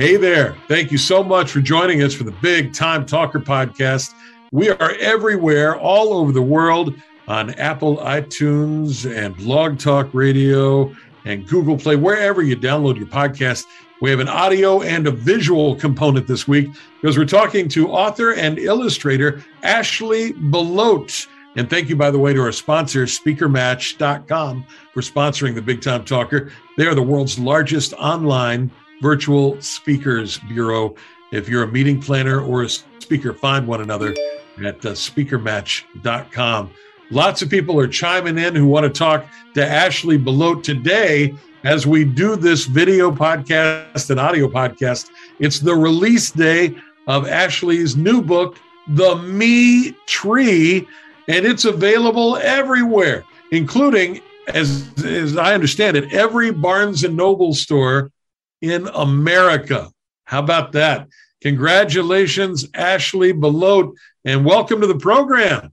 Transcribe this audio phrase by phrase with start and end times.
[0.00, 0.56] Hey there.
[0.66, 4.14] Thank you so much for joining us for the Big Time Talker podcast.
[4.50, 6.94] We are everywhere, all over the world
[7.28, 10.90] on Apple, iTunes, and Blog Talk Radio
[11.26, 13.66] and Google Play, wherever you download your podcast.
[14.00, 16.70] We have an audio and a visual component this week
[17.02, 21.26] because we're talking to author and illustrator Ashley Belote.
[21.56, 24.64] And thank you, by the way, to our sponsor, SpeakerMatch.com,
[24.94, 26.50] for sponsoring the Big Time Talker.
[26.78, 30.94] They are the world's largest online virtual speakers bureau.
[31.32, 34.10] If you're a meeting planner or a speaker, find one another
[34.64, 36.70] at uh, SpeakerMatch.com.
[37.10, 41.86] Lots of people are chiming in who want to talk to Ashley Belote today as
[41.86, 45.10] we do this video podcast and audio podcast.
[45.38, 46.76] It's the release day
[47.06, 48.56] of Ashley's new book,
[48.88, 50.86] The Me Tree
[51.30, 58.10] and it's available everywhere, including, as, as I understand it, every Barnes and Noble store
[58.60, 59.90] in America.
[60.24, 61.08] How about that?
[61.40, 65.72] Congratulations, Ashley Belote, and welcome to the program.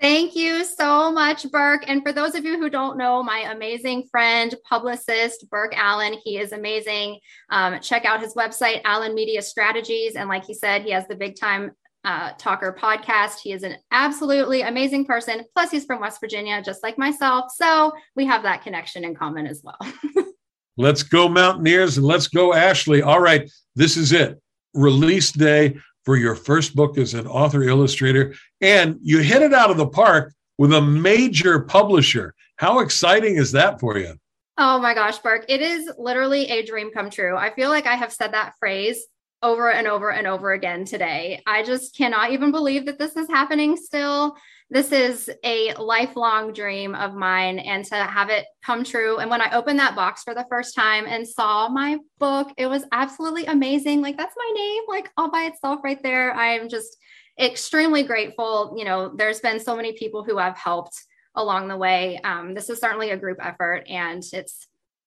[0.00, 1.84] Thank you so much, Burke.
[1.88, 6.36] And for those of you who don't know, my amazing friend, publicist, Burke Allen, he
[6.36, 7.20] is amazing.
[7.48, 10.16] Um, check out his website, Allen Media Strategies.
[10.16, 11.70] And like he said, he has the big time
[12.04, 13.38] uh, Talker podcast.
[13.42, 15.44] He is an absolutely amazing person.
[15.54, 17.50] Plus, he's from West Virginia, just like myself.
[17.54, 19.78] So we have that connection in common as well.
[20.76, 23.02] let's go, Mountaineers, and let's go, Ashley.
[23.02, 24.40] All right, this is it.
[24.74, 28.34] Release day for your first book as an author illustrator.
[28.60, 32.34] And you hit it out of the park with a major publisher.
[32.56, 34.14] How exciting is that for you?
[34.56, 35.46] Oh my gosh, Burke.
[35.48, 37.36] It is literally a dream come true.
[37.36, 39.04] I feel like I have said that phrase
[39.42, 41.42] over and over and over again today.
[41.46, 44.36] I just cannot even believe that this is happening still.
[44.70, 49.18] This is a lifelong dream of mine, and to have it come true.
[49.18, 52.66] And when I opened that box for the first time and saw my book, it
[52.66, 54.00] was absolutely amazing.
[54.00, 56.34] Like, that's my name, like all by itself right there.
[56.34, 56.96] I'm just
[57.38, 58.74] extremely grateful.
[58.76, 60.98] You know, there's been so many people who have helped
[61.34, 62.18] along the way.
[62.24, 64.66] Um, this is certainly a group effort, and it's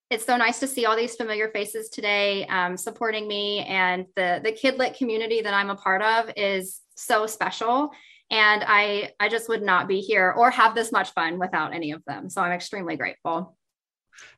[0.09, 4.39] it's so nice to see all these familiar faces today um, supporting me and the
[4.43, 7.91] the kidlit community that i'm a part of is so special
[8.31, 11.91] and i i just would not be here or have this much fun without any
[11.91, 13.57] of them so i'm extremely grateful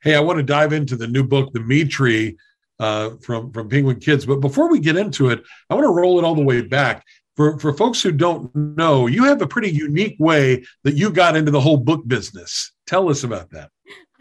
[0.02, 2.38] hey i want to dive into the new book the me tree
[2.80, 6.18] uh, from from penguin kids but before we get into it i want to roll
[6.18, 7.04] it all the way back
[7.36, 11.36] for, for folks who don't know you have a pretty unique way that you got
[11.36, 13.70] into the whole book business tell us about that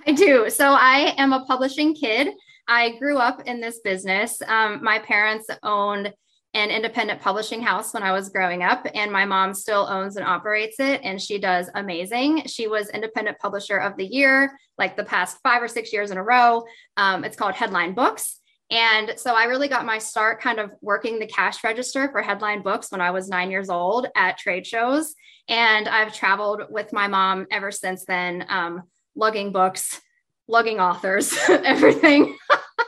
[0.09, 0.49] I do.
[0.49, 2.29] So I am a publishing kid.
[2.67, 4.41] I grew up in this business.
[4.47, 6.15] Um, my parents owned
[6.59, 10.27] an independent publishing house when I was growing up, and my mom still owns and
[10.27, 12.47] operates it, and she does amazing.
[12.47, 16.19] She was independent publisher of the year, like the past five or six years in
[16.19, 16.65] a row.
[16.97, 18.41] Um, it's called Headline Books.
[18.71, 22.63] And so I really got my start kind of working the cash register for Headline
[22.63, 25.15] Books when I was nine years old at trade shows.
[25.49, 28.45] And I've traveled with my mom ever since then.
[28.49, 28.83] Um,
[29.15, 30.01] lugging books,
[30.49, 32.37] lugging authors, everything.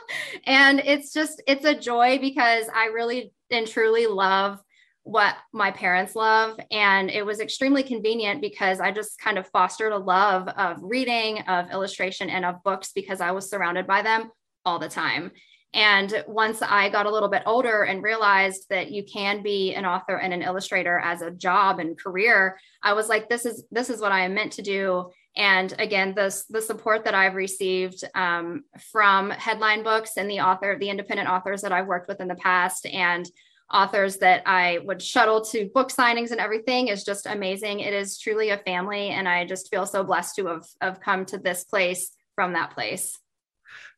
[0.45, 4.59] and it's just, it's a joy because I really and truly love
[5.03, 6.59] what my parents love.
[6.69, 11.39] And it was extremely convenient because I just kind of fostered a love of reading,
[11.41, 14.31] of illustration, and of books because I was surrounded by them
[14.63, 15.31] all the time.
[15.73, 19.85] And once I got a little bit older and realized that you can be an
[19.85, 23.89] author and an illustrator as a job and career, I was like, this is this
[23.89, 25.11] is what I am meant to do.
[25.37, 30.77] And again, this the support that I've received um, from headline books and the author,
[30.77, 33.29] the independent authors that I've worked with in the past, and
[33.71, 37.79] authors that I would shuttle to book signings and everything is just amazing.
[37.79, 41.25] It is truly a family, and I just feel so blessed to have, have come
[41.27, 43.17] to this place from that place.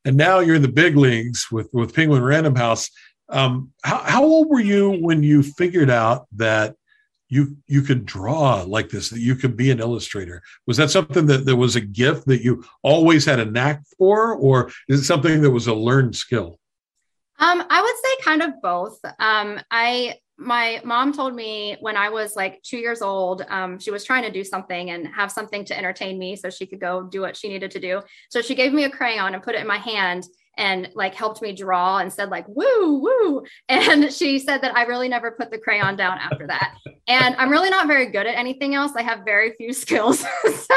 [0.06, 2.92] And now you're in the big leagues with with Penguin Random House.
[3.30, 6.76] Um, how, how old were you when you figured out that
[7.34, 10.44] you you could draw like this that you could be an illustrator.
[10.68, 14.36] Was that something that, that was a gift that you always had a knack for
[14.36, 16.60] or is it something that was a learned skill?
[17.40, 19.00] Um, i would say kind of both.
[19.20, 23.92] Um, i my mom told me when i was like two years old um, she
[23.92, 27.04] was trying to do something and have something to entertain me so she could go
[27.04, 28.02] do what she needed to do.
[28.30, 30.28] So she gave me a crayon and put it in my hand
[30.58, 33.44] and like helped me draw and said like woo woo.
[33.70, 36.76] And she said that i really never put the crayon down after that.
[37.08, 38.94] And i'm really not very good at anything else.
[38.96, 40.24] I have very few skills.
[40.44, 40.76] So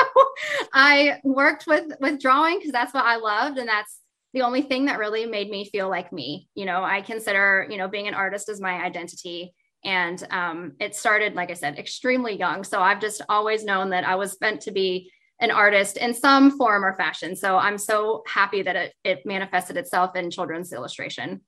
[0.73, 4.01] i worked with with drawing because that's what i loved and that's
[4.33, 6.49] the only thing that really made me feel like me.
[6.55, 9.55] You know i consider you know being an artist as my identity.
[9.85, 12.65] And um, it started like i said extremely young.
[12.65, 16.57] So i've just always known that i was meant to be an artist in some
[16.57, 17.37] form or fashion.
[17.37, 21.43] So I'm so happy that it, it manifested itself in children's illustration.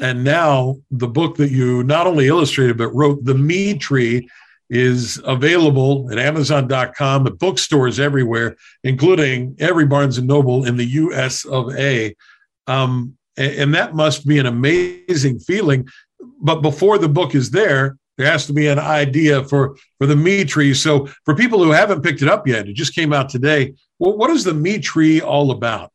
[0.00, 4.28] and now the book that you not only illustrated but wrote, The Me Tree,
[4.72, 11.44] is available at Amazon.com, at bookstores everywhere, including every Barnes and Noble in the U.S.
[11.44, 12.16] of A.
[12.66, 15.86] Um, and that must be an amazing feeling.
[16.40, 20.14] But before the book is there, there has to be an idea for for the
[20.14, 20.74] me tree.
[20.74, 23.74] So for people who haven't picked it up yet, it just came out today.
[23.98, 25.90] Well, what is the me tree all about?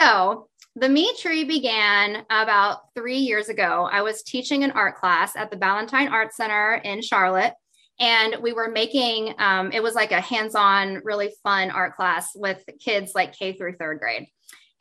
[0.00, 3.88] So the me tree began about three years ago.
[3.90, 7.54] I was teaching an art class at the Ballantyne Art Center in Charlotte.
[8.00, 12.62] And we were making um, it was like a hands-on, really fun art class with
[12.80, 14.28] kids like K through third grade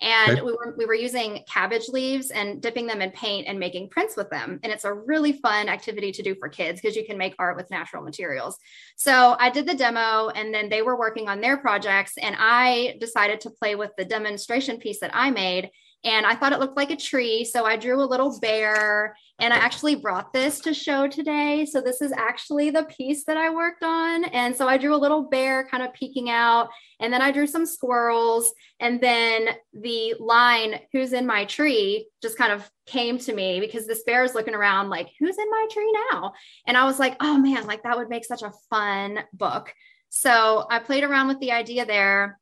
[0.02, 0.42] and okay.
[0.42, 4.16] we were we were using cabbage leaves and dipping them in paint and making prints
[4.16, 7.18] with them and it's a really fun activity to do for kids because you can
[7.18, 8.58] make art with natural materials
[8.96, 12.96] so i did the demo and then they were working on their projects and i
[13.00, 15.72] decided to play with the demonstration piece that i made
[16.04, 17.44] and I thought it looked like a tree.
[17.44, 21.66] So I drew a little bear and I actually brought this to show today.
[21.66, 24.26] So this is actually the piece that I worked on.
[24.26, 27.48] And so I drew a little bear kind of peeking out and then I drew
[27.48, 33.34] some squirrels and then the line who's in my tree just kind of came to
[33.34, 36.34] me because this bear is looking around like who's in my tree now?
[36.68, 39.74] And I was like, "Oh man, like that would make such a fun book."
[40.10, 42.40] So I played around with the idea there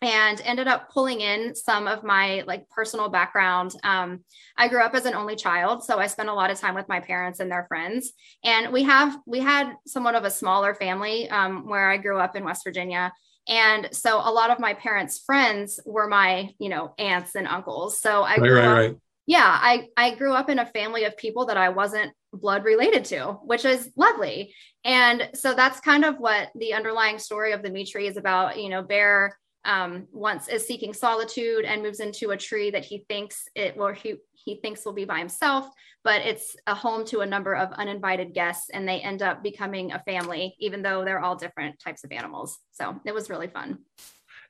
[0.00, 3.72] and ended up pulling in some of my like personal background.
[3.82, 4.20] Um,
[4.56, 6.88] i grew up as an only child so i spent a lot of time with
[6.88, 8.12] my parents and their friends.
[8.44, 12.36] And we have we had somewhat of a smaller family um, where i grew up
[12.36, 13.12] in west virginia.
[13.50, 18.00] And so a lot of my parents friends were my you know aunts and uncles.
[18.00, 18.96] So i grew right, up, right.
[19.26, 23.06] yeah i i grew up in a family of people that i wasn't blood related
[23.06, 24.54] to which is lovely.
[24.84, 28.60] And so that's kind of what the underlying story of the me tree is about
[28.60, 33.04] you know bear um, once is seeking solitude and moves into a tree that he
[33.08, 35.68] thinks it will he, he thinks will be by himself
[36.04, 39.92] but it's a home to a number of uninvited guests and they end up becoming
[39.92, 42.58] a family even though they're all different types of animals.
[42.72, 43.80] So it was really fun.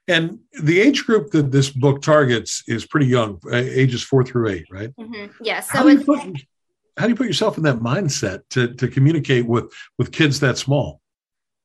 [0.07, 4.51] And the age group that this book targets is pretty young uh, ages four through
[4.51, 4.91] eight right?
[4.99, 5.15] Mm-hmm.
[5.15, 6.21] yes yeah, so how do, put,
[6.97, 10.59] how do you put yourself in that mindset to, to communicate with with kids that
[10.59, 11.01] small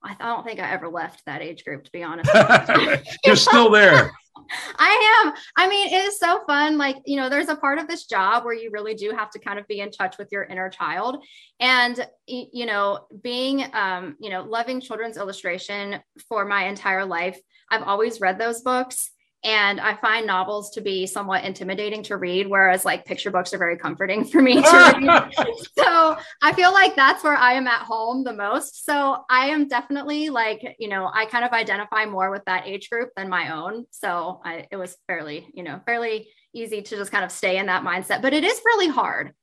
[0.04, 2.30] I don't think I ever left that age group, to be honest.
[3.26, 4.12] You're still there.
[4.78, 5.34] I am.
[5.56, 6.78] I mean, it is so fun.
[6.78, 9.40] Like, you know, there's a part of this job where you really do have to
[9.40, 11.24] kind of be in touch with your inner child.
[11.60, 17.40] And, you know, being, um, you know, loving children's illustration for my entire life,
[17.72, 19.12] I've always read those books.
[19.44, 23.58] And I find novels to be somewhat intimidating to read, whereas like picture books are
[23.58, 24.62] very comforting for me to
[25.02, 25.34] read.
[25.78, 28.86] so I feel like that's where I am at home the most.
[28.86, 32.90] So I am definitely like, you know, I kind of identify more with that age
[32.90, 33.86] group than my own.
[33.92, 37.66] So I, it was fairly, you know, fairly easy to just kind of stay in
[37.66, 38.22] that mindset.
[38.22, 39.34] But it is really hard.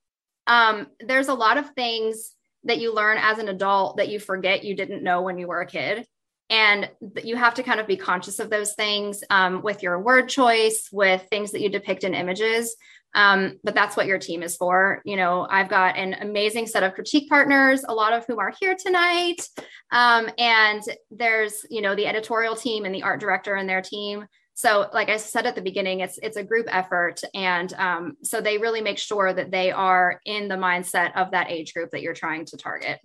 [0.47, 4.65] Um, there's a lot of things that you learn as an adult that you forget
[4.65, 6.07] you didn't know when you were a kid
[6.51, 6.91] and
[7.23, 10.89] you have to kind of be conscious of those things um, with your word choice
[10.93, 12.77] with things that you depict in images.
[13.15, 15.01] Um, but that's what your team is for.
[15.05, 18.53] You know i've got an amazing set of critique partners a lot of whom are
[18.61, 19.47] here tonight.
[19.93, 24.27] Um, and there's you know the editorial team and the art director and their team.
[24.55, 27.21] So like i said at the beginning it's it's a group effort.
[27.35, 31.51] And um, so they really make sure that they are in the mindset of that
[31.51, 33.01] age group that you're trying to target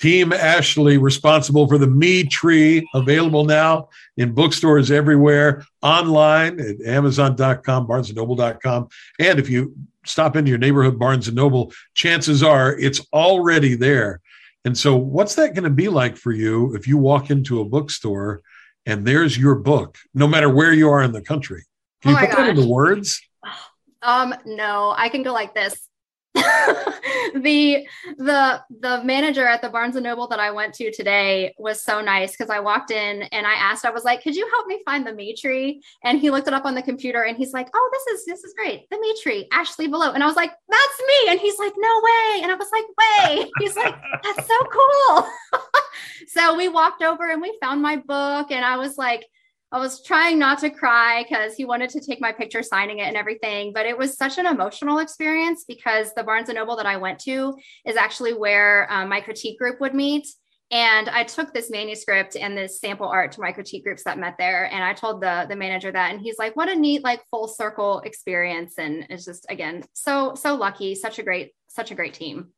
[0.00, 7.86] Team Ashley, responsible for the Me Tree, available now in bookstores everywhere, online at Amazon.com,
[7.86, 8.88] BarnesandNoble.com.
[9.18, 9.74] And if you
[10.04, 14.20] stop into your neighborhood Barnes and Noble, chances are it's already there.
[14.66, 17.64] And so, what's that going to be like for you if you walk into a
[17.64, 18.42] bookstore
[18.84, 21.64] and there's your book, no matter where you are in the country?
[22.02, 22.36] Can you oh put gosh.
[22.38, 23.20] that into words?
[24.02, 25.88] Um, no, I can go like this.
[27.34, 27.86] the
[28.18, 32.00] the the manager at the Barnes and Noble that I went to today was so
[32.00, 34.80] nice because I walked in and I asked, I was like, "Could you help me
[34.84, 37.68] find the me tree?" And he looked it up on the computer and he's like,
[37.74, 41.00] "Oh, this is this is great, the me Ashley Belote." And I was like, "That's
[41.00, 44.58] me!" And he's like, "No way!" And I was like, "Way!" He's like, "That's so
[44.70, 45.28] cool."
[46.28, 49.26] so we walked over and we found my book, and I was like
[49.72, 53.08] I was trying not to cry because he wanted to take my picture signing it
[53.08, 53.72] and everything.
[53.72, 57.18] But it was such an emotional experience because the Barnes and Noble that I went
[57.20, 60.26] to is actually where um, my critique group would meet.
[60.70, 64.36] And I took this manuscript and this sample art to my critique groups that met
[64.38, 64.64] there.
[64.72, 67.46] And I told the, the manager that, and he's like, what a neat, like full
[67.46, 68.74] circle experience.
[68.78, 72.48] And it's just, again, so, so lucky, such a great, such a great team.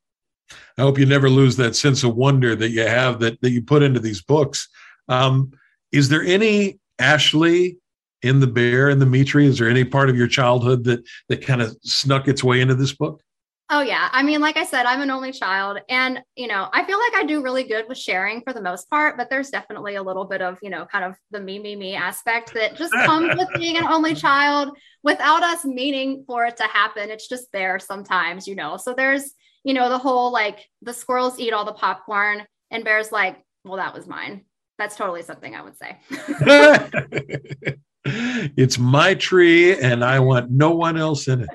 [0.78, 3.62] I hope you never lose that sense of wonder that you have that, that you
[3.62, 4.68] put into these books.
[5.08, 5.52] Um,
[5.92, 7.78] is there any Ashley
[8.22, 9.46] in the bear and the me tree?
[9.46, 12.74] Is there any part of your childhood that that kind of snuck its way into
[12.74, 13.22] this book?
[13.70, 14.08] Oh yeah.
[14.12, 17.14] I mean, like I said, I'm an only child and, you know, I feel like
[17.16, 20.24] I do really good with sharing for the most part, but there's definitely a little
[20.24, 23.48] bit of, you know, kind of the me, me, me aspect that just comes with
[23.56, 27.10] being an only child without us meaning for it to happen.
[27.10, 28.78] It's just there sometimes, you know.
[28.78, 33.12] So there's, you know, the whole like the squirrels eat all the popcorn and bears
[33.12, 34.46] like, well, that was mine.
[34.78, 35.98] That's totally something I would say.
[38.56, 41.48] it's my tree and I want no one else in it.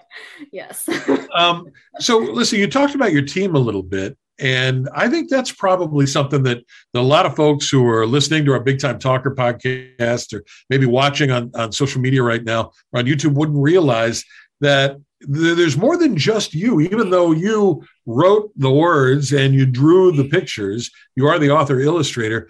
[0.51, 0.87] Yes.
[1.33, 1.67] um,
[1.99, 4.17] so, listen, you talked about your team a little bit.
[4.39, 6.63] And I think that's probably something that,
[6.93, 10.43] that a lot of folks who are listening to our Big Time Talker podcast or
[10.69, 14.25] maybe watching on, on social media right now or on YouTube wouldn't realize
[14.59, 20.11] that there's more than just you even though you wrote the words and you drew
[20.11, 22.49] the pictures you are the author illustrator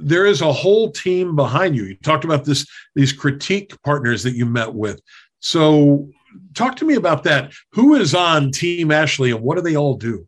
[0.00, 1.84] there is a whole team behind you.
[1.84, 5.00] You talked about this these critique partners that you met with.
[5.40, 6.08] So
[6.54, 7.52] talk to me about that.
[7.72, 10.26] Who is on Team Ashley and what do they all do?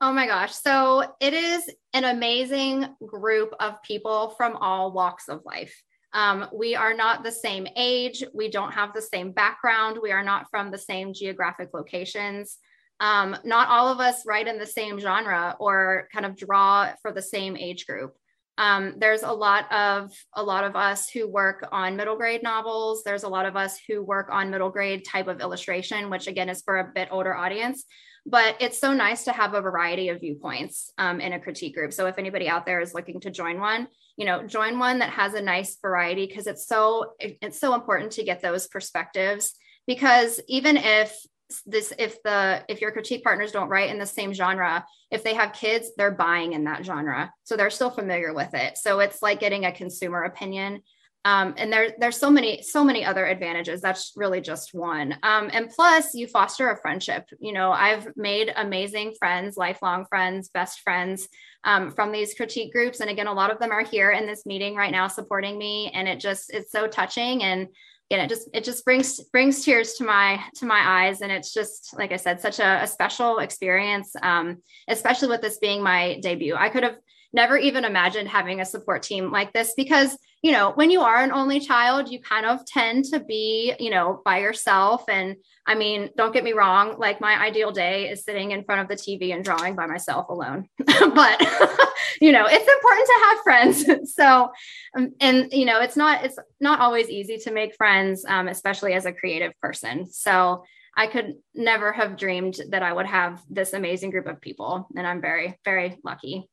[0.00, 0.54] Oh my gosh.
[0.54, 5.74] So it is an amazing group of people from all walks of life.
[6.12, 8.22] Um, we are not the same age.
[8.34, 9.98] We don't have the same background.
[10.02, 12.58] We are not from the same geographic locations.
[13.00, 17.12] Um, not all of us write in the same genre or kind of draw for
[17.12, 18.14] the same age group.
[18.58, 23.02] Um, there's a lot of a lot of us who work on middle grade novels.
[23.04, 26.48] There's a lot of us who work on middle grade type of illustration, which again
[26.48, 27.84] is for a bit older audience.
[28.28, 31.92] But it's so nice to have a variety of viewpoints um, in a critique group.
[31.92, 33.86] So if anybody out there is looking to join one,
[34.16, 38.12] you know, join one that has a nice variety because it's so it's so important
[38.12, 39.52] to get those perspectives.
[39.86, 41.16] Because even if
[41.64, 45.34] this if the if your critique partners don't write in the same genre if they
[45.34, 47.32] have kids they're buying in that genre.
[47.44, 48.78] So they're still familiar with it.
[48.78, 50.82] So it's like getting a consumer opinion.
[51.24, 53.80] Um, and there, there's so many so many other advantages.
[53.80, 55.16] That's really just one.
[55.22, 57.28] Um, and plus you foster a friendship.
[57.38, 61.28] You know i've made amazing friends lifelong friends best friends
[61.64, 63.00] um, from these critique groups.
[63.00, 65.90] And again a lot of them are here in this meeting right now supporting me.
[65.94, 67.42] And it just it's so touching.
[67.42, 67.68] And
[68.10, 71.20] and it just it just brings brings tears to my to my eyes.
[71.20, 74.58] And it's just like i said such a, a special experience um,
[74.88, 76.54] especially with this being my debut.
[76.56, 76.96] I could have
[77.32, 80.16] never even imagined having a support team like this because
[80.46, 83.90] you know when you are an only child you kind of tend to be you
[83.90, 85.34] know by yourself and
[85.66, 88.86] i mean don't get me wrong like my ideal day is sitting in front of
[88.86, 91.40] the tv and drawing by myself alone but
[92.20, 93.84] you know it's important to have friends
[94.14, 94.52] so
[94.96, 98.92] um, and you know it's not it's not always easy to make friends um, especially
[98.92, 100.62] as a creative person so
[100.98, 104.88] I could never have dreamed that I would have this amazing group of people.
[104.96, 106.48] And I'm very, very lucky.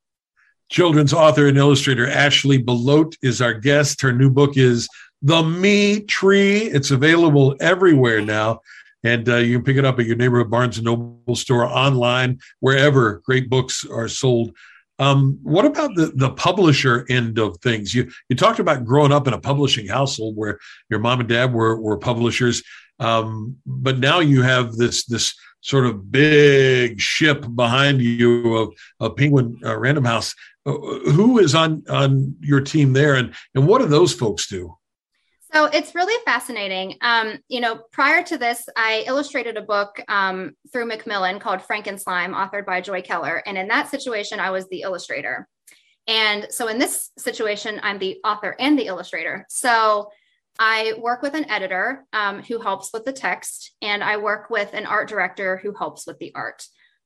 [0.69, 4.01] Children's author and illustrator Ashley Belote is our guest.
[4.01, 4.87] Her new book is
[5.21, 6.59] The Me Tree.
[6.63, 8.61] It's available everywhere now.
[9.03, 12.39] And uh, you can pick it up at your neighborhood Barnes and Noble store, online,
[12.61, 14.55] wherever great books are sold.
[14.99, 17.93] Um, what about the, the publisher end of things?
[17.93, 21.51] You you talked about growing up in a publishing household where your mom and dad
[21.51, 22.63] were were publishers,
[22.99, 29.15] um, but now you have this this sort of big ship behind you of, of
[29.15, 30.35] Penguin uh, Random House.
[30.65, 34.73] Uh, who is on on your team there, and and what do those folks do?
[35.51, 36.95] So it's really fascinating.
[37.01, 42.33] Um, you know, prior to this, I illustrated a book um, through Macmillan called Frankenslime,
[42.33, 45.49] authored by Joy Keller, and in that situation, I was the illustrator.
[46.07, 49.45] And so in this situation, I'm the author and the illustrator.
[49.49, 50.09] So
[50.59, 54.73] I work with an editor um, who helps with the text, and I work with
[54.73, 56.65] an art director who helps with the art.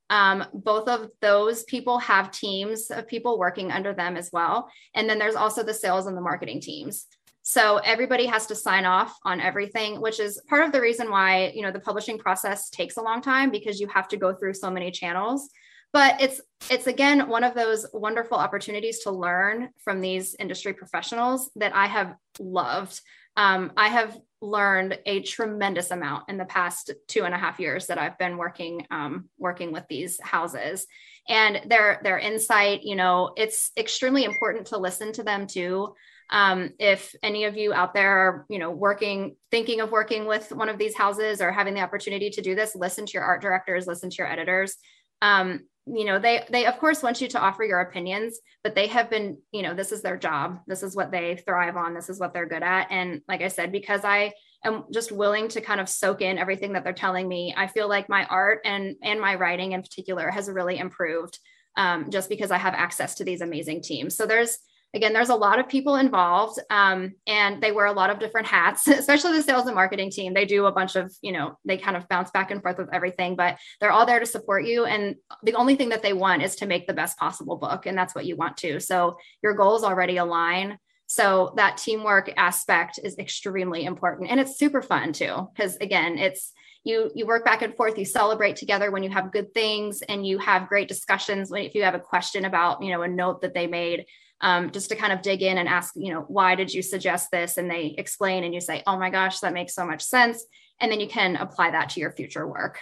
[0.10, 4.70] Um, both of those people have teams of people working under them as well.
[4.94, 7.08] And then there's also the sales and the marketing teams.
[7.44, 11.54] So everybody has to sign off on everything, which is part of the reason why,
[11.56, 14.54] you know, the publishing process takes a long time because you have to go through
[14.54, 15.50] so many channels.
[15.94, 21.50] But it's it's again one of those wonderful opportunities to learn from these industry professionals
[21.56, 23.00] that I have loved.
[23.38, 27.88] Um, I have learned a tremendous amount in the past two and a half years
[27.88, 30.86] that I've been working um, working with these houses,
[31.30, 32.82] and their their insight.
[32.84, 35.94] You know, it's extremely important to listen to them too.
[36.30, 40.52] Um, if any of you out there are, you know, working, thinking of working with
[40.52, 43.42] one of these houses or having the opportunity to do this, listen to your art
[43.42, 44.76] directors, listen to your editors.
[45.22, 48.88] Um, you know they they of course want you to offer your opinions but they
[48.88, 50.60] have been you know this is their job.
[50.68, 51.94] This is what they thrive on.
[51.94, 52.88] This is what they're good at.
[52.92, 56.74] And like i said because i am just willing to kind of soak in everything
[56.74, 60.30] that they're telling me i feel like my art and and my writing in particular
[60.30, 61.40] has really improved
[61.78, 64.16] um, just because i have access to these amazing teams.
[64.16, 64.58] So there's
[64.98, 68.48] again, there's a lot of people involved um, and they wear a lot of different
[68.48, 70.34] hats, especially the sales and marketing team.
[70.34, 72.94] They do a bunch of, you know, they kind of bounce back and forth with
[72.94, 74.86] everything, but they're all there to support you.
[74.86, 77.86] And the only thing that they want is to make the best possible book.
[77.86, 78.80] And that's what you want to.
[78.80, 80.80] So your goals already align.
[81.06, 84.32] So that teamwork aspect is extremely important.
[84.32, 86.52] And it's super fun too, because again, it's,
[86.84, 90.26] you you work back and forth you celebrate together when you have good things and
[90.26, 93.42] you have great discussions when if you have a question about you know a note
[93.42, 94.06] that they made
[94.42, 97.32] um, just to kind of dig in and ask you know why did you suggest
[97.32, 100.46] this and they explain and you say oh my gosh that makes so much sense
[100.80, 102.80] and then you can apply that to your future work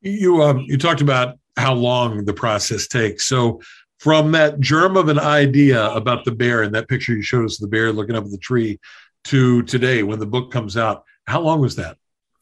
[0.00, 3.60] you um, you talked about how long the process takes so
[3.98, 7.58] from that germ of an idea about the bear and that picture you showed us
[7.58, 8.78] the bear looking up at the tree
[9.24, 11.96] to today when the book comes out how long was that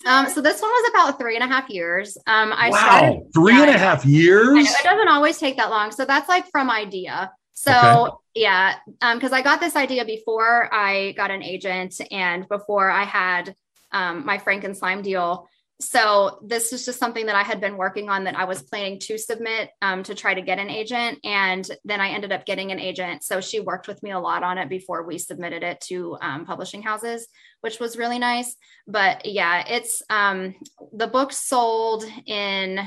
[0.06, 2.16] um, so this one was about three and a half years.
[2.28, 4.70] Um, I wow, started, three yeah, and a half years.
[4.70, 5.90] it doesn't always take that long.
[5.90, 7.32] So that's like from idea.
[7.56, 8.16] So okay.
[8.34, 8.74] yeah,
[9.14, 13.54] because um, I got this idea before I got an agent and before I had
[13.92, 15.48] um, my Frankenslime deal.
[15.80, 18.98] So this is just something that I had been working on that I was planning
[19.00, 22.72] to submit um, to try to get an agent, and then I ended up getting
[22.72, 23.24] an agent.
[23.24, 26.44] So she worked with me a lot on it before we submitted it to um,
[26.44, 27.26] publishing houses,
[27.62, 28.54] which was really nice.
[28.86, 30.54] But yeah, it's um,
[30.92, 32.80] the book sold in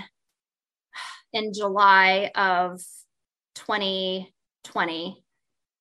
[1.34, 2.82] in July of
[4.70, 5.24] 2020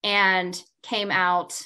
[0.04, 1.60] and came out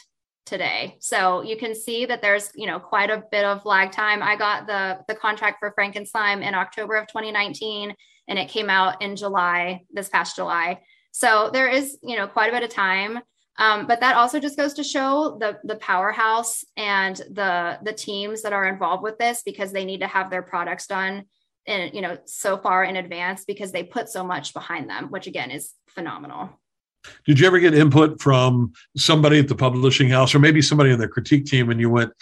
[0.45, 0.97] today.
[1.01, 4.23] So you can see that there's, you know, quite a bit of lag time.
[4.23, 7.95] I got the the contract for Frankenslime in October of 2019
[8.29, 10.81] and it came out in July, this past July.
[11.13, 13.21] So there is, you know, quite a bit of time.
[13.59, 18.43] Um, but that also just goes to show the the powerhouse and the the teams
[18.43, 21.25] that are involved with this because they need to have their products done
[21.67, 25.27] in you know so far in advance because they put so much behind them, which
[25.27, 26.62] again is phenomenal.
[27.27, 30.99] Did you ever get input from somebody at the publishing house or maybe somebody in
[30.99, 32.13] the critique team and you went,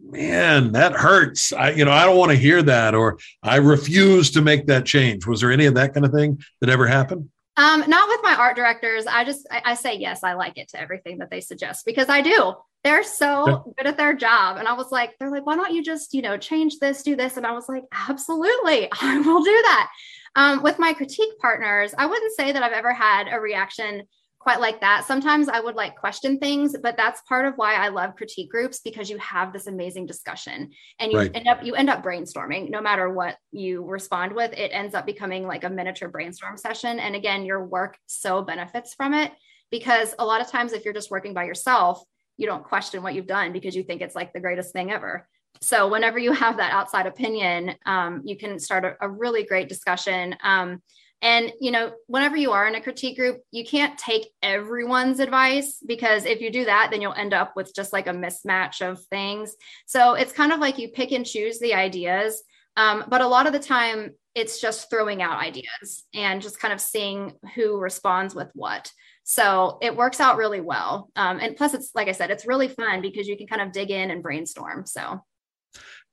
[0.00, 1.52] man, that hurts.
[1.52, 4.84] I, you know, I don't want to hear that, or I refuse to make that
[4.84, 5.26] change.
[5.26, 7.30] Was there any of that kind of thing that ever happened?
[7.56, 9.06] Um, not with my art directors.
[9.06, 12.08] I just I, I, say yes, I like it to everything that they suggest because
[12.08, 12.54] I do.
[12.82, 13.58] They're so yeah.
[13.76, 14.56] good at their job.
[14.56, 17.14] And I was like, they're like, why don't you just, you know, change this, do
[17.14, 17.36] this?
[17.36, 19.90] And I was like, absolutely, I will do that.
[20.34, 24.04] Um, with my critique partners, I wouldn't say that I've ever had a reaction
[24.42, 25.04] quite like that.
[25.06, 28.80] Sometimes I would like question things, but that's part of why I love critique groups
[28.80, 31.30] because you have this amazing discussion and you right.
[31.32, 34.52] end up you end up brainstorming no matter what you respond with.
[34.52, 38.94] It ends up becoming like a miniature brainstorm session and again your work so benefits
[38.94, 39.30] from it
[39.70, 42.02] because a lot of times if you're just working by yourself,
[42.36, 45.28] you don't question what you've done because you think it's like the greatest thing ever.
[45.60, 49.68] So whenever you have that outside opinion, um, you can start a, a really great
[49.68, 50.34] discussion.
[50.42, 50.82] Um,
[51.22, 55.78] and, you know, whenever you are in a critique group, you can't take everyone's advice
[55.86, 59.02] because if you do that, then you'll end up with just like a mismatch of
[59.04, 59.54] things.
[59.86, 62.42] So it's kind of like you pick and choose the ideas.
[62.76, 66.72] Um, but a lot of the time, it's just throwing out ideas and just kind
[66.72, 68.90] of seeing who responds with what.
[69.24, 71.10] So it works out really well.
[71.14, 73.72] Um, and plus, it's like I said, it's really fun because you can kind of
[73.72, 74.86] dig in and brainstorm.
[74.86, 75.22] So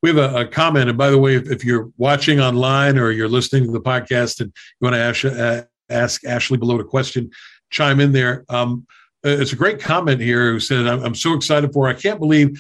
[0.02, 0.90] we have a, a, comment.
[0.90, 4.40] And by the way, if, if, you're watching online or you're listening to the podcast
[4.40, 7.30] and you want to ask, uh, ask Ashley Belote a question,
[7.70, 8.46] chime in there.
[8.50, 8.86] Um,
[9.26, 11.94] uh, it's a great comment here who said, I'm, I'm so excited for her.
[11.94, 12.60] I can't believe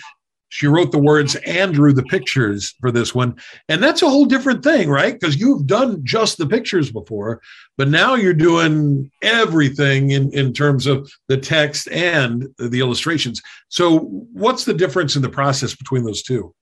[0.49, 3.35] she wrote the words and drew the pictures for this one.
[3.69, 5.13] And that's a whole different thing, right?
[5.13, 7.39] Because you've done just the pictures before,
[7.77, 13.41] but now you're doing everything in, in terms of the text and the illustrations.
[13.69, 13.99] So,
[14.33, 16.53] what's the difference in the process between those two?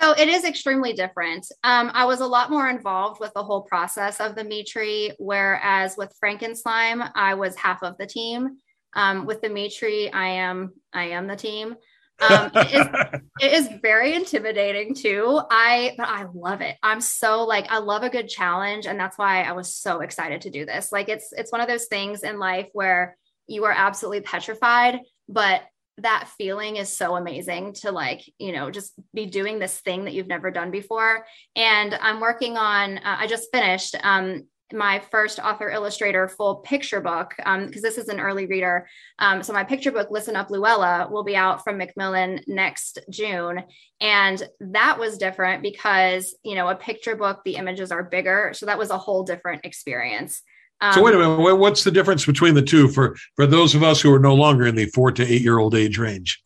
[0.00, 1.46] So it is extremely different.
[1.62, 5.12] Um, I was a lot more involved with the whole process of the Me Tree,
[5.18, 8.58] whereas with Frankenslime, I was half of the team.
[8.94, 11.76] Um, with the Me Tree, I am I am the team.
[12.20, 12.86] Um, it, is,
[13.40, 15.40] it is very intimidating too.
[15.50, 16.76] I but I love it.
[16.82, 20.42] I'm so like I love a good challenge, and that's why I was so excited
[20.42, 20.92] to do this.
[20.92, 25.62] Like it's it's one of those things in life where you are absolutely petrified, but
[25.98, 30.14] that feeling is so amazing to like you know just be doing this thing that
[30.14, 31.24] you've never done before.
[31.56, 37.00] And i'm working on uh, i just finished um, my first author illustrator full picture
[37.00, 38.88] book because um, this is an early reader.
[39.18, 43.62] Um, so my picture book listen up Louella will be out from macmillan next june.
[44.00, 48.52] And that was different because you know a picture book the images are bigger.
[48.54, 50.42] So that was a whole different experience
[50.84, 51.56] um, so wait a minute.
[51.56, 54.66] What's the difference between the two for for those of us who are no longer
[54.66, 56.42] in the four to eight year old age range?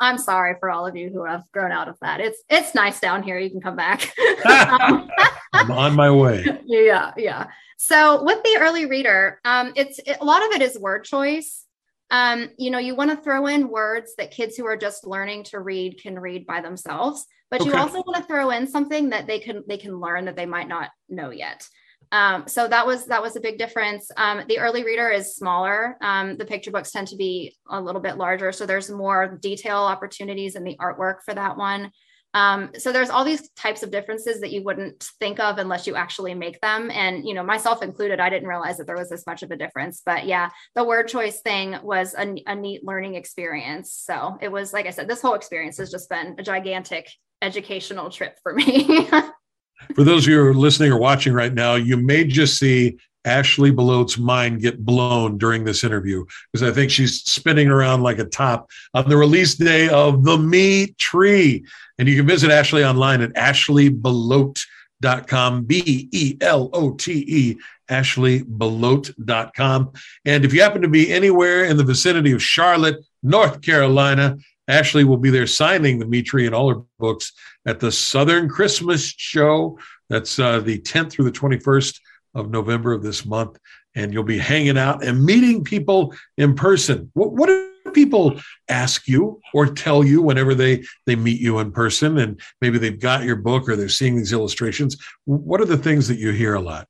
[0.00, 2.20] I'm sorry for all of you who have grown out of that.
[2.20, 3.38] It's it's nice down here.
[3.38, 4.12] You can come back.
[4.44, 5.08] um,
[5.52, 6.44] I'm on my way.
[6.64, 7.46] Yeah, yeah.
[7.76, 11.64] So with the early reader, um, it's it, a lot of it is word choice.
[12.10, 15.44] um, you know, you want to throw in words that kids who are just learning
[15.44, 17.70] to read can read by themselves, but okay.
[17.70, 20.46] you also want to throw in something that they can they can learn that they
[20.46, 21.66] might not know yet.
[22.12, 24.10] Um, so that was that was a big difference.
[24.16, 25.96] Um, the early reader is smaller.
[26.00, 29.78] Um, the picture books tend to be a little bit larger, so there's more detail
[29.78, 31.90] opportunities in the artwork for that one.
[32.32, 35.96] Um, so there's all these types of differences that you wouldn't think of unless you
[35.96, 36.90] actually make them.
[36.90, 39.56] And you know, myself included, I didn't realize that there was this much of a
[39.56, 40.02] difference.
[40.04, 43.92] But yeah, the word choice thing was a, a neat learning experience.
[43.92, 47.10] So it was, like I said, this whole experience has just been a gigantic
[47.42, 49.08] educational trip for me.
[49.94, 52.98] for those of you who are listening or watching right now, you may just see
[53.24, 58.18] Ashley Belote's mind get blown during this interview because I think she's spinning around like
[58.18, 61.64] a top on the release day of The Me Tree.
[61.98, 67.58] And you can visit Ashley online at ashleybelote.com, B E L O T E,
[67.90, 69.92] ashleybelote.com.
[70.24, 74.38] And if you happen to be anywhere in the vicinity of Charlotte, North Carolina,
[74.70, 77.32] Ashley will be there signing the Me Tree and all her books
[77.66, 79.78] at the Southern Christmas Show.
[80.08, 81.98] That's uh, the 10th through the 21st
[82.34, 83.58] of November of this month,
[83.94, 87.10] and you'll be hanging out and meeting people in person.
[87.14, 91.72] What, what do people ask you or tell you whenever they they meet you in
[91.72, 94.96] person, and maybe they've got your book or they're seeing these illustrations?
[95.24, 96.86] What are the things that you hear a lot?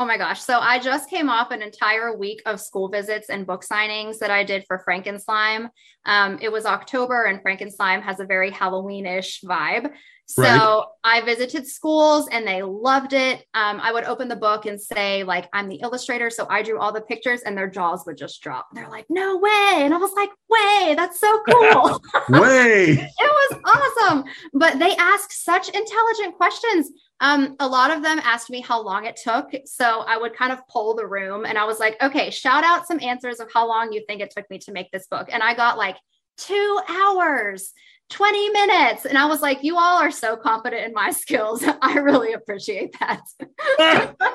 [0.00, 0.40] Oh my gosh.
[0.40, 4.30] So I just came off an entire week of school visits and book signings that
[4.30, 5.70] I did for Frankenslime.
[6.06, 9.90] Um, it was October, and Frankenslime has a very Halloweenish vibe.
[10.30, 10.84] So right.
[11.04, 13.46] I visited schools and they loved it.
[13.54, 16.28] Um, I would open the book and say, like, I'm the illustrator.
[16.28, 18.68] So I drew all the pictures and their jaws would just drop.
[18.74, 19.76] They're like, no way.
[19.76, 22.02] And I was like, way, that's so cool.
[22.28, 22.90] way.
[23.18, 24.24] it was awesome.
[24.52, 26.90] But they asked such intelligent questions.
[27.20, 29.50] Um, a lot of them asked me how long it took.
[29.64, 32.86] So I would kind of poll the room and I was like, okay, shout out
[32.86, 35.28] some answers of how long you think it took me to make this book.
[35.32, 35.96] And I got like
[36.38, 37.72] two hours.
[38.10, 39.04] 20 minutes.
[39.04, 41.62] And I was like, you all are so confident in my skills.
[41.82, 43.20] I really appreciate that.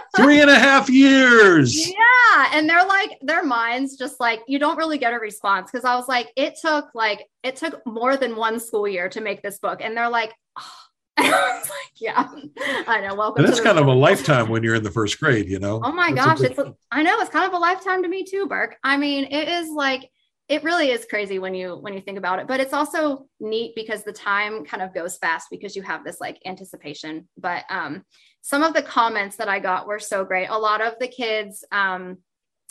[0.16, 1.90] Three and a half years.
[1.90, 2.52] Yeah.
[2.54, 5.72] And they're like, their minds just like, you don't really get a response.
[5.72, 9.22] Cause I was like, it took like, it took more than one school year to
[9.22, 9.82] make this book.
[9.82, 10.72] And they're like, oh.
[11.18, 12.28] I was like, yeah,
[12.88, 13.14] I know.
[13.14, 13.46] Welcome.
[13.46, 15.80] And that's kind of a lifetime when you're in the first grade, you know?
[15.84, 16.50] Oh my that's gosh.
[16.50, 18.78] It's, a, I know it's kind of a lifetime to me too, Burke.
[18.84, 20.10] I mean, it is like,
[20.50, 23.74] it really is crazy when you when you think about it but it's also neat
[23.76, 27.28] because the time kind of goes fast because you have this like anticipation.
[27.38, 28.04] But um
[28.42, 30.48] some of the comments that i got were so great.
[30.48, 32.18] A lot of the kids um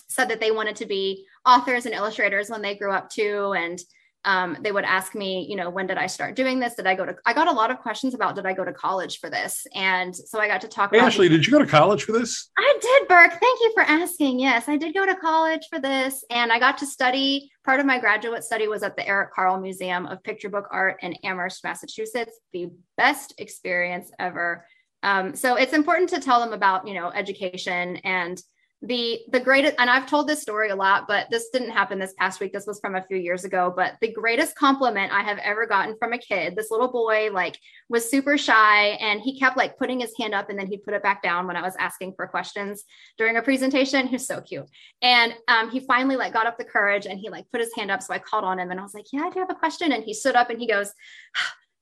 [0.08, 3.78] said that they wanted to be authors and illustrators when they grew up too and
[4.24, 6.74] um, they would ask me, you know, when did I start doing this?
[6.74, 8.72] Did I go to, I got a lot of questions about, did I go to
[8.72, 9.66] college for this?
[9.74, 11.00] And so I got to talk hey.
[11.00, 12.50] Ashley, did you go to college for this?
[12.56, 13.32] I did, Burke.
[13.32, 14.38] Thank you for asking.
[14.38, 16.24] Yes, I did go to college for this.
[16.30, 19.61] And I got to study, part of my graduate study was at the Eric Carle
[19.61, 22.38] Museum of Picture Book Art in Amherst, Massachusetts.
[22.52, 24.64] The best experience ever.
[25.02, 28.40] Um, so it's important to tell them about, you know, education and
[28.83, 32.14] the the greatest and i've told this story a lot but this didn't happen this
[32.18, 32.53] past week.
[32.53, 35.97] This was from a few years ago but the greatest compliment i have ever gotten
[35.99, 37.57] from a kid this little boy like
[37.88, 40.95] was super shy and he kept like putting his hand up and then he'd put
[40.95, 42.85] it back down when i was asking for questions
[43.18, 44.07] during a presentation.
[44.07, 44.68] He was so cute.
[45.01, 47.90] And um, he finally like got up the courage and he like put his hand
[47.90, 49.55] up so i called on him and i was like yeah i do have a
[49.55, 49.92] question.
[49.92, 50.92] And he stood up and he goes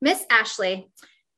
[0.03, 0.89] miss ashley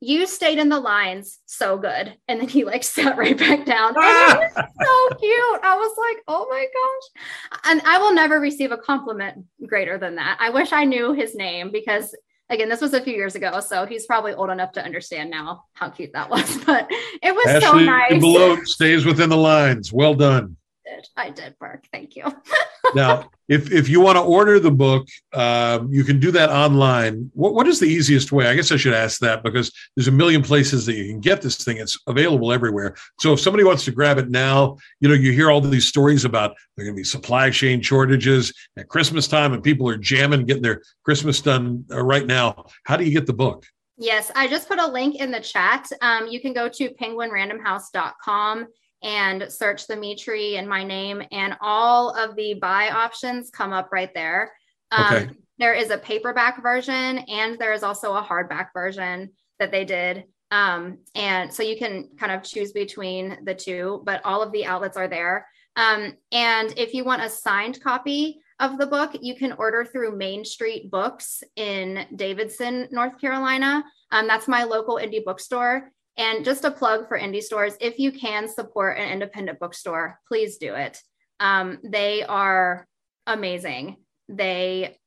[0.03, 2.13] you stayed in the lines so good.
[2.27, 3.95] And then he like sat right back down.
[3.97, 4.41] Ah!
[4.57, 5.61] so cute.
[5.63, 7.61] I was like, oh my gosh.
[7.65, 10.39] And I will never receive a compliment greater than that.
[10.41, 12.17] I wish I knew his name because
[12.51, 13.61] again, this was a few years ago.
[13.61, 16.59] So he's probably old enough to understand now how cute that was.
[16.67, 18.13] But it was Ashley so nice.
[18.13, 19.93] Belote stays within the lines.
[19.93, 20.57] Well done
[20.95, 21.09] did.
[21.17, 21.87] I did, Burke.
[21.93, 22.25] Thank you.
[22.95, 27.31] now, if if you want to order the book, um, you can do that online.
[27.35, 28.47] What what is the easiest way?
[28.49, 31.43] I guess I should ask that because there's a million places that you can get
[31.43, 31.79] this thing.
[31.79, 32.97] It's available everywhere.
[33.21, 36.25] So if somebody wants to grab it now, you know, you hear all these stories
[36.25, 39.97] about there are going to be supply chain shortages at Christmas time, and people are
[39.97, 42.67] jamming getting their Christmas done uh, right now.
[42.85, 43.65] How do you get the book?
[43.99, 45.89] Yes, I just put a link in the chat.
[46.01, 48.67] Um, you can go to penguinrandomhouse.com
[49.03, 53.73] and search the me tree and my name and all of the buy options come
[53.73, 54.53] up right there.
[54.91, 55.31] Um, okay.
[55.59, 60.25] there is a paperback version and there is also a hardback version that they did.
[60.51, 64.67] Um, and so you can kind of choose between the two but all of the
[64.67, 65.47] outlets are there.
[65.77, 70.17] Um, and if you want a signed copy of the book you can order through
[70.17, 73.83] main street books in davidson north carolina.
[74.11, 78.13] Um, that's my local indie bookstore and just a plug for indie stores if you
[78.13, 81.01] can support an independent bookstore, please do it.
[81.41, 82.87] Um, they are
[83.27, 83.97] amazing.
[84.29, 84.99] they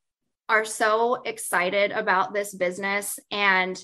[0.47, 3.83] are so excited about this business and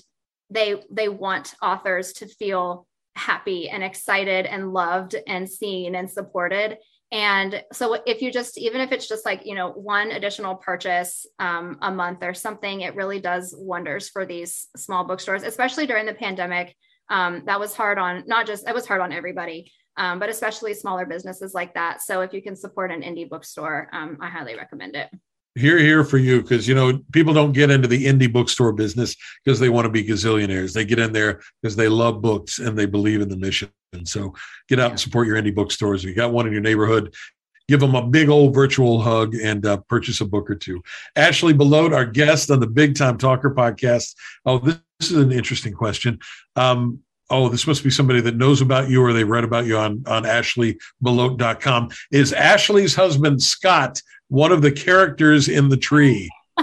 [0.50, 6.78] they they want authors to feel happy and excited and loved and seen and supported
[7.10, 11.26] and so if you just even if it's just like you know one additional purchase
[11.38, 16.06] um, a month or something it really does wonders for these small bookstores especially during
[16.06, 16.76] the pandemic
[17.12, 20.74] um, that was hard on not just it was hard on everybody um, but especially
[20.74, 22.00] smaller businesses like that.
[22.00, 25.10] So if you can support an indie bookstore um, i highly recommend it.
[25.54, 29.14] Here here for you because you know people don't get into the indie bookstore business
[29.44, 30.72] because they want to be gazillionaires.
[30.72, 33.70] They get in there because they love books and they believe in the mission.
[33.92, 34.34] And so
[34.70, 36.04] get out and support your indie bookstores.
[36.04, 37.14] If you got one in your neighborhood
[37.68, 40.82] give them a big old virtual hug and uh, purchase a book or two
[41.16, 44.14] ashley belote our guest on the big time talker podcast
[44.46, 46.18] oh this, this is an interesting question
[46.56, 47.00] um,
[47.32, 50.04] oh, this must be somebody that knows about you or they read about you on,
[50.06, 51.88] on ashleybelote.com.
[52.12, 56.30] Is Ashley's husband, Scott, one of the characters in the tree?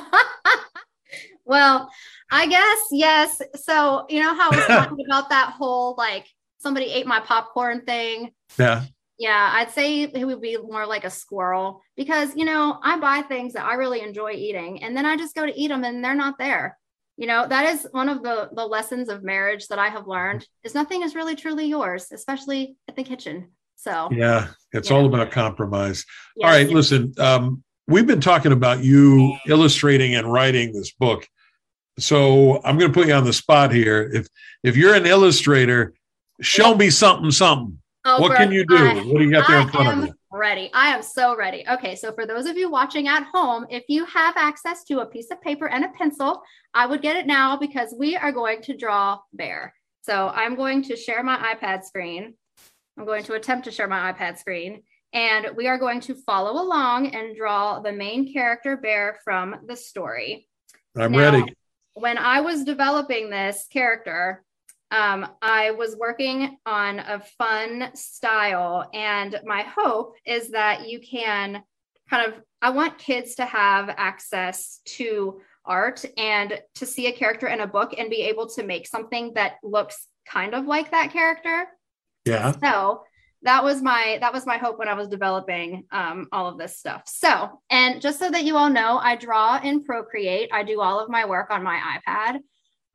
[1.45, 1.89] well,
[2.31, 3.41] I guess, yes.
[3.55, 6.27] So, you know how I was talking about that whole like
[6.59, 8.31] somebody ate my popcorn thing?
[8.57, 8.83] Yeah.
[9.19, 13.21] Yeah, I'd say it would be more like a squirrel because, you know, I buy
[13.21, 16.03] things that I really enjoy eating and then I just go to eat them and
[16.03, 16.77] they're not there.
[17.19, 20.47] You know that is one of the the lessons of marriage that i have learned
[20.63, 23.49] is nothing is really truly yours especially at the kitchen.
[23.75, 26.05] So yeah it's all about compromise.
[26.37, 26.73] Yes, all right yes.
[26.73, 31.27] listen um, we've been talking about you illustrating and writing this book.
[31.97, 34.09] So i'm going to put you on the spot here.
[34.13, 34.29] If
[34.63, 35.93] if you're an illustrator
[36.39, 37.77] show me something something
[38.17, 40.13] oh, what can you do I, what do you got there in front of you
[40.31, 40.69] Ready.
[40.75, 41.65] I am so ready.
[41.67, 41.95] Okay.
[41.95, 45.31] So, for those of you watching at home, if you have access to a piece
[45.31, 46.43] of paper and a pencil,
[46.75, 49.73] I would get it now because we are going to draw Bear.
[50.03, 52.35] So, I'm going to share my iPad screen.
[52.95, 54.83] I'm going to attempt to share my iPad screen.
[55.13, 59.75] And we are going to follow along and draw the main character Bear from the
[59.75, 60.47] story.
[60.95, 61.55] I'm now, ready.
[61.95, 64.43] When I was developing this character,
[64.91, 71.63] um, I was working on a fun style, and my hope is that you can
[72.09, 72.41] kind of.
[72.61, 77.67] I want kids to have access to art and to see a character in a
[77.67, 81.67] book and be able to make something that looks kind of like that character.
[82.25, 82.53] Yeah.
[82.61, 83.03] So
[83.43, 86.77] that was my that was my hope when I was developing um, all of this
[86.77, 87.03] stuff.
[87.05, 90.49] So, and just so that you all know, I draw in Procreate.
[90.51, 92.39] I do all of my work on my iPad.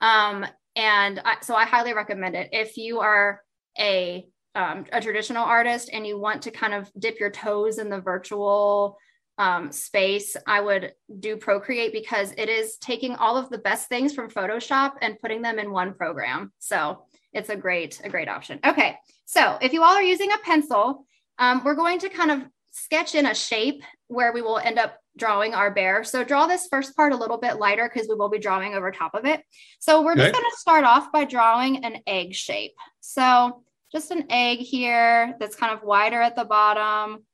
[0.00, 0.44] Um,
[0.76, 2.48] and I, so I highly recommend it.
[2.52, 3.40] If you are
[3.78, 7.90] a um, a traditional artist and you want to kind of dip your toes in
[7.90, 8.96] the virtual
[9.36, 14.14] um, space, I would do Procreate because it is taking all of the best things
[14.14, 16.52] from Photoshop and putting them in one program.
[16.60, 18.60] So it's a great a great option.
[18.64, 21.04] Okay, so if you all are using a pencil,
[21.38, 22.42] um, we're going to kind of
[22.74, 26.02] sketch in a shape where we will end up drawing our bear.
[26.02, 28.90] So draw this first part a little bit lighter because we will be drawing over
[28.90, 29.42] top of it.
[29.78, 30.22] So we're okay.
[30.22, 32.72] just going to start off by drawing an egg shape.
[32.98, 37.24] So just an egg here that's kind of wider at the bottom,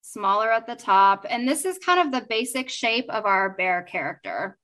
[0.00, 1.26] smaller at the top.
[1.28, 4.56] And this is kind of the basic shape of our bear character.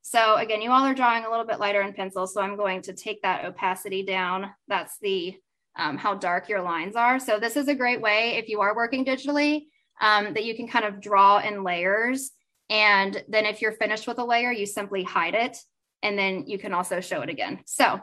[0.00, 2.26] So again, you all are drawing a little bit lighter in pencil.
[2.26, 4.50] So I'm going to take that opacity down.
[4.66, 5.36] That's the
[5.76, 7.18] um, how dark your lines are.
[7.18, 9.66] So this is a great way if you are working digitally
[10.00, 12.30] um, that you can kind of draw in layers.
[12.70, 15.56] And then if you're finished with a layer, you simply hide it
[16.02, 17.60] and then you can also show it again.
[17.66, 18.00] So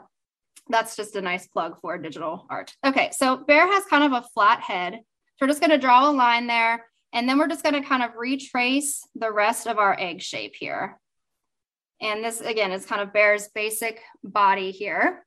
[0.68, 2.72] that's just a nice plug for digital art.
[2.84, 4.94] Okay, so bear has kind of a flat head.
[4.94, 8.10] So we're just gonna draw a line there and then we're just gonna kind of
[8.16, 10.98] retrace the rest of our egg shape here.
[12.00, 15.24] And this again is kind of bear's basic body here.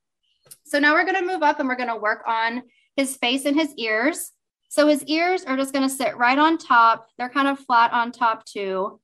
[0.66, 2.64] So now we're gonna move up and we're gonna work on
[2.96, 4.32] his face and his ears.
[4.74, 7.08] So his ears are just going to sit right on top.
[7.20, 9.00] They're kind of flat on top too.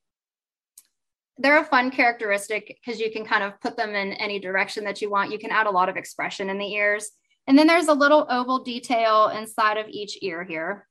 [1.38, 5.00] They're a fun characteristic because you can kind of put them in any direction that
[5.00, 5.30] you want.
[5.30, 7.12] You can add a lot of expression in the ears.
[7.46, 10.88] And then there's a little oval detail inside of each ear here.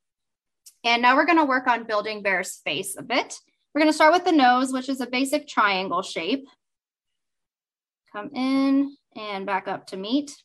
[0.85, 3.35] And now we're going to work on building Bear's face a bit.
[3.75, 6.47] We're going to start with the nose, which is a basic triangle shape.
[8.13, 10.35] Come in and back up to meet.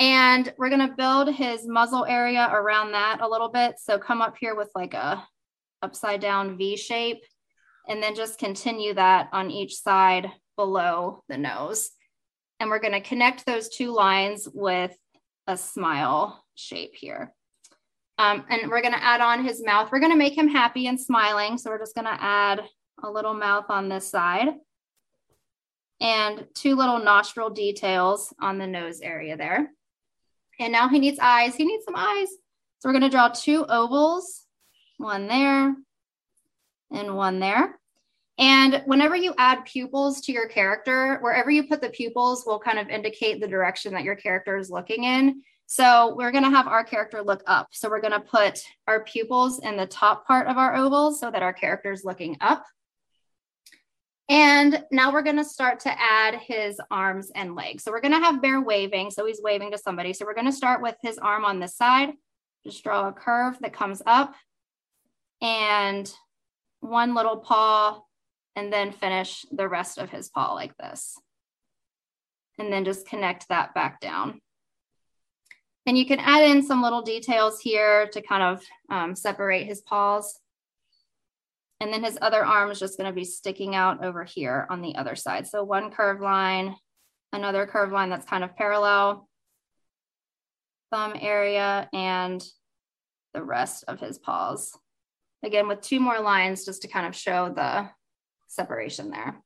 [0.00, 3.74] And we're gonna build his muzzle area around that a little bit.
[3.78, 5.22] So come up here with like a
[5.82, 7.22] upside down V shape
[7.86, 11.90] and then just continue that on each side below the nose.
[12.58, 14.96] And we're gonna connect those two lines with
[15.46, 17.34] a smile shape here.
[18.16, 19.90] Um, and we're gonna add on his mouth.
[19.92, 21.58] We're gonna make him happy and smiling.
[21.58, 22.62] So we're just gonna add
[23.02, 24.48] a little mouth on this side
[26.00, 29.70] and two little nostril details on the nose area there.
[30.60, 31.56] And now he needs eyes.
[31.56, 32.28] He needs some eyes.
[32.78, 34.46] So we're going to draw two ovals,
[34.98, 35.74] one there
[36.92, 37.78] and one there.
[38.38, 42.78] And whenever you add pupils to your character, wherever you put the pupils will kind
[42.78, 45.42] of indicate the direction that your character is looking in.
[45.66, 47.68] So we're going to have our character look up.
[47.70, 51.30] So we're going to put our pupils in the top part of our ovals so
[51.30, 52.64] that our character is looking up.
[54.30, 57.82] And now we're going to start to add his arms and legs.
[57.82, 59.10] So we're going to have Bear waving.
[59.10, 60.12] So he's waving to somebody.
[60.12, 62.10] So we're going to start with his arm on this side.
[62.64, 64.32] Just draw a curve that comes up
[65.42, 66.12] and
[66.78, 68.00] one little paw
[68.54, 71.18] and then finish the rest of his paw like this.
[72.56, 74.40] And then just connect that back down.
[75.86, 79.80] And you can add in some little details here to kind of um, separate his
[79.80, 80.38] paws.
[81.80, 84.82] And then his other arm is just going to be sticking out over here on
[84.82, 85.46] the other side.
[85.46, 86.76] So one curved line,
[87.32, 89.26] another curved line that's kind of parallel,
[90.90, 92.44] thumb area, and
[93.32, 94.76] the rest of his paws.
[95.42, 97.88] Again, with two more lines just to kind of show the
[98.48, 99.40] separation there.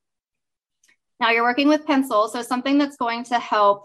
[1.20, 2.28] Now you're working with pencil.
[2.28, 3.84] So something that's going to help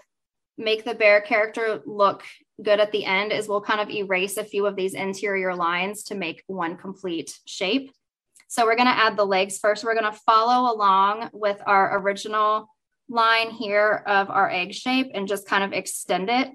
[0.57, 2.23] make the bear character look
[2.61, 6.03] good at the end is we'll kind of erase a few of these interior lines
[6.03, 7.91] to make one complete shape.
[8.49, 9.83] So we're going to add the legs first.
[9.83, 12.67] We're going to follow along with our original
[13.07, 16.49] line here of our egg shape and just kind of extend it.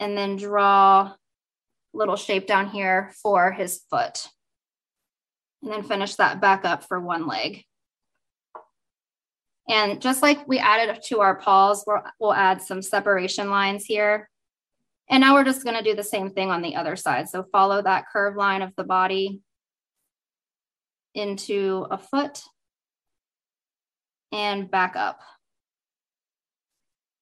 [0.00, 1.16] And then draw a
[1.92, 4.26] little shape down here for his foot.
[5.62, 7.64] And then finish that back up for one leg.
[9.68, 14.30] And just like we added to our paws, we'll, we'll add some separation lines here.
[15.10, 17.28] And now we're just going to do the same thing on the other side.
[17.28, 19.42] So follow that curved line of the body
[21.16, 22.42] into a foot
[24.32, 25.20] and back up.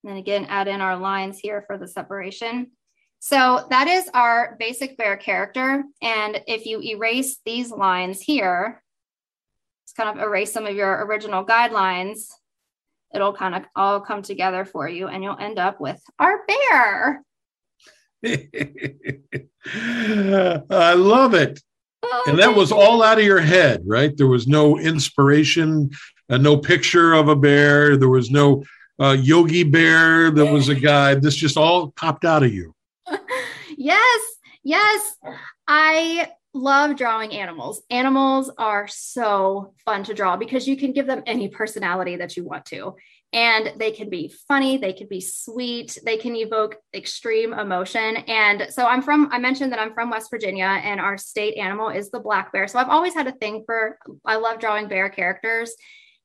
[0.03, 2.73] And then again, add in our lines here for the separation.
[3.21, 5.83] So that is our basic bear character.
[6.03, 8.83] And if you erase these lines here,
[9.87, 12.27] just kind of erase some of your original guidelines,
[13.15, 17.23] it'll kind of all come together for you and you'll end up with our bear.
[20.71, 21.61] I love it.
[22.27, 24.17] And that was all out of your head, right?
[24.17, 25.91] There was no inspiration,
[26.31, 27.97] uh, no picture of a bear.
[27.97, 28.65] There was no
[29.01, 31.23] uh, Yogi Bear that was a guide.
[31.23, 32.75] This just all popped out of you.
[33.77, 34.21] yes,
[34.63, 35.17] yes.
[35.67, 37.83] I love drawing animals.
[37.91, 42.45] Animals are so fun to draw because you can give them any personality that you
[42.45, 42.95] want to.
[43.33, 48.17] And they can be funny they can be sweet they can evoke extreme emotion.
[48.29, 51.89] And so i'm from i mentioned that i'm from west virginia and our state animal
[51.89, 52.69] is the black bear.
[52.69, 55.75] So i've always had a thing for i love drawing bear characters.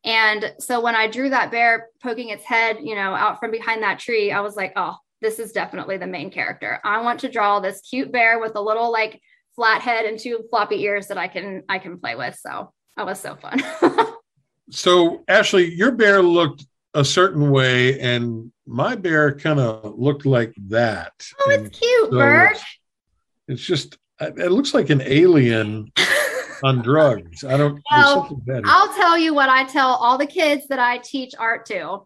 [0.03, 3.81] And so when i drew that bear poking its head you know out from behind
[3.81, 6.79] that tree i was like oh this is definitely the main character.
[6.83, 9.21] I want to draw this cute bear with a little like
[9.59, 13.05] flat head and two floppy ears that i can i can play with so that
[13.05, 13.61] was so fun
[14.69, 20.53] so ashley your bear looked a certain way, and my bear kind of looked like
[20.67, 21.13] that.
[21.39, 22.51] Oh, and it's cute, so Burke.
[22.53, 22.65] It's,
[23.47, 25.91] it's, just it looks like an alien
[26.63, 27.43] on drugs.
[27.43, 27.81] I don't.
[27.91, 32.01] Well, I'll tell you what I tell all the kids that I teach art to.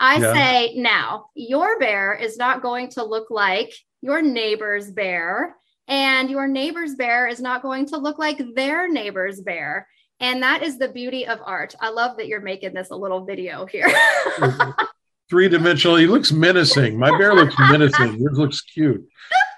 [0.00, 0.32] I yeah.
[0.32, 5.56] say now your bear is not going to look like your neighbor's bear,
[5.88, 9.88] and your neighbor's bear is not going to look like their neighbor's bear.
[10.20, 11.74] And that is the beauty of art.
[11.80, 13.92] I love that you're making this a little video here.
[15.28, 15.96] Three dimensional.
[15.96, 16.98] He looks menacing.
[16.98, 18.20] My bear looks menacing.
[18.20, 19.04] Yours looks cute.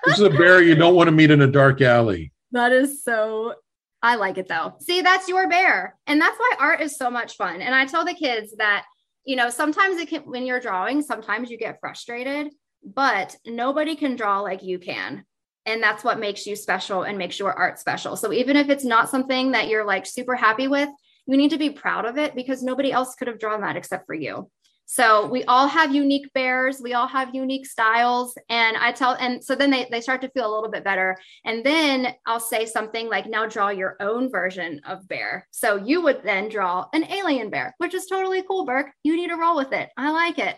[0.04, 2.32] This is a bear you don't want to meet in a dark alley.
[2.52, 3.54] That is so
[4.02, 4.74] I like it though.
[4.80, 5.96] See, that's your bear.
[6.06, 7.60] And that's why art is so much fun.
[7.60, 8.84] And I tell the kids that,
[9.24, 12.52] you know, sometimes it can, when you're drawing, sometimes you get frustrated,
[12.84, 15.24] but nobody can draw like you can
[15.66, 18.16] and that's what makes you special and makes your art special.
[18.16, 20.88] So even if it's not something that you're like super happy with
[21.26, 24.06] you need to be proud of it because nobody else could have drawn that except
[24.06, 24.50] for you
[24.86, 29.42] so we all have unique bears we all have unique styles and i tell and
[29.42, 31.16] so then they, they start to feel a little bit better.
[31.44, 35.46] And then i'll say something like now draw your own version of bear.
[35.50, 38.90] So you would then draw an alien bear which is totally cool burke.
[39.02, 39.90] You need to roll with it.
[39.96, 40.56] I like it.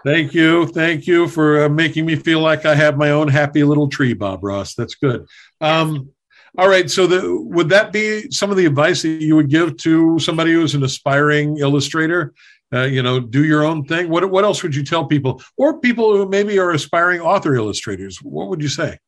[0.04, 0.66] Thank you.
[0.66, 4.14] Thank you for uh, making me feel like i have my own happy little tree
[4.14, 4.74] bob ross.
[4.74, 5.26] That's good.
[5.60, 6.10] Um,
[6.56, 6.88] all right.
[6.88, 10.52] So, the, would that be some of the advice that you would give to somebody
[10.52, 12.32] who's an aspiring illustrator?
[12.72, 14.08] Uh, you know, do your own thing?
[14.08, 18.18] What what else would you tell people, or people who maybe are aspiring author illustrators?
[18.18, 18.98] What would you say?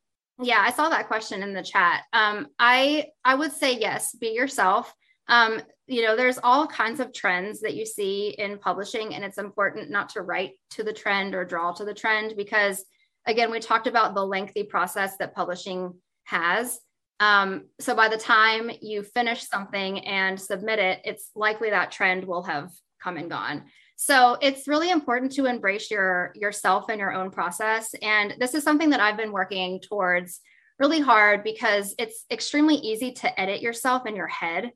[0.41, 2.03] Yeah, I saw that question in the chat.
[2.13, 4.93] Um, I I would say yes, be yourself.
[5.27, 9.37] Um, you know, there's all kinds of trends that you see in publishing, and it's
[9.37, 12.83] important not to write to the trend or draw to the trend because,
[13.25, 15.93] again, we talked about the lengthy process that publishing
[16.25, 16.79] has.
[17.19, 22.25] Um, so by the time you finish something and submit it, it's likely that trend
[22.25, 22.69] will have
[23.07, 23.63] come and gone.
[23.95, 27.95] So it's really important to embrace your yourself and your own process.
[28.01, 30.41] And this is something that I've been working towards
[30.77, 34.71] really hard because it's extremely easy to edit yourself in your head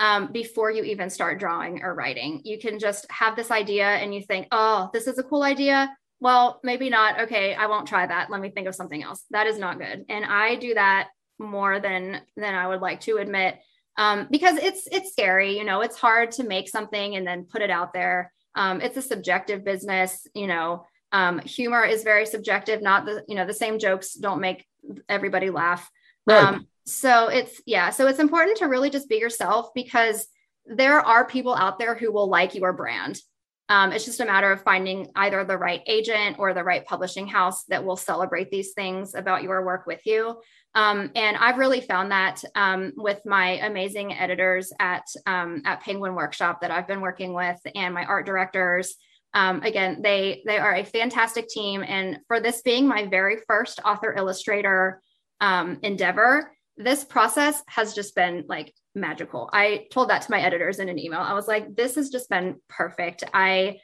[0.00, 2.42] um, before you even start drawing or writing.
[2.44, 5.88] You can just have this idea and you think, oh, this is a cool idea.
[6.20, 7.20] Well, maybe not.
[7.20, 8.30] Okay, I won't try that.
[8.30, 9.24] Let me think of something else.
[9.30, 10.04] That is not good.
[10.08, 11.08] And I do that
[11.38, 13.58] more than than I would like to admit
[14.00, 15.58] um, because it's it's scary.
[15.58, 18.32] You know, it's hard to make something and then put it out there.
[18.54, 20.26] Um, it's a subjective business.
[20.34, 22.80] You know, um, humor is very subjective.
[22.80, 24.66] Not the you know the same jokes don't make
[25.06, 25.88] everybody laugh.
[26.26, 26.42] Right.
[26.42, 27.90] Um, so it's yeah.
[27.90, 30.26] So it's important to really just be yourself because
[30.64, 33.20] there are people out there who will like your brand.
[33.70, 37.28] Um, it's just a matter of finding either the right agent or the right publishing
[37.28, 40.40] house that will celebrate these things about your work with you.
[40.74, 46.16] Um, and I've really found that um, with my amazing editors at um, at Penguin
[46.16, 48.96] Workshop that I've been working with, and my art directors.
[49.34, 53.78] Um, again, they they are a fantastic team, and for this being my very first
[53.84, 55.00] author illustrator
[55.40, 59.50] um, endeavor, this process has just been like magical.
[59.52, 61.20] I told that to my editors in an email.
[61.20, 63.24] I was like, this has just been perfect.
[63.34, 63.78] I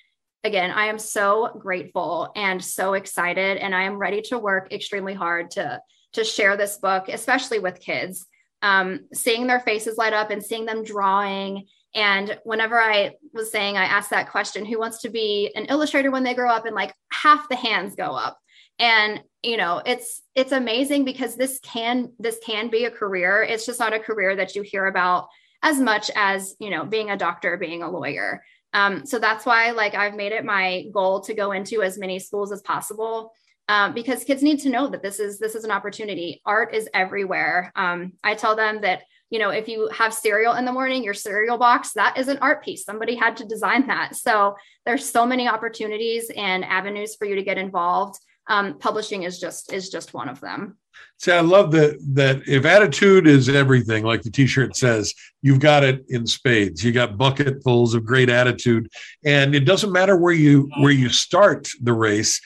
[0.45, 5.15] again, I am so grateful and so excited, and I am ready to work extremely
[5.15, 5.81] hard to
[6.13, 8.27] to share this book, especially with kids.
[8.63, 11.67] Um, seeing their faces light up and seeing them drawing.
[11.95, 16.11] And whenever I was saying, I asked that question, who wants to be an illustrator
[16.11, 16.65] when they grow up?
[16.65, 18.39] And like half the hands go up.
[18.79, 23.43] And you know, it's it's amazing because this can this can be a career.
[23.43, 25.29] It's just not a career that you hear about
[25.63, 28.43] as much as you know being a doctor, being a lawyer.
[28.73, 32.19] Um, so that's why like I've made it my goal to go into as many
[32.19, 33.33] schools as possible
[33.69, 36.41] um, because kids need to know that this is this is an opportunity.
[36.45, 37.73] Art is everywhere.
[37.75, 41.15] Um, I tell them that you know if you have cereal in the morning, your
[41.15, 42.85] cereal box that is an art piece.
[42.85, 44.15] Somebody had to design that.
[44.15, 48.19] So there's so many opportunities and avenues for you to get involved.
[48.49, 50.77] Um, publishing is just is just one of them.
[51.19, 55.83] See, I love that that if attitude is everything, like the T-shirt says, you've got
[55.83, 56.85] it in spades.
[56.85, 58.89] You got bucketfuls of great attitude,
[59.25, 62.41] and it doesn't matter where you where you start the race.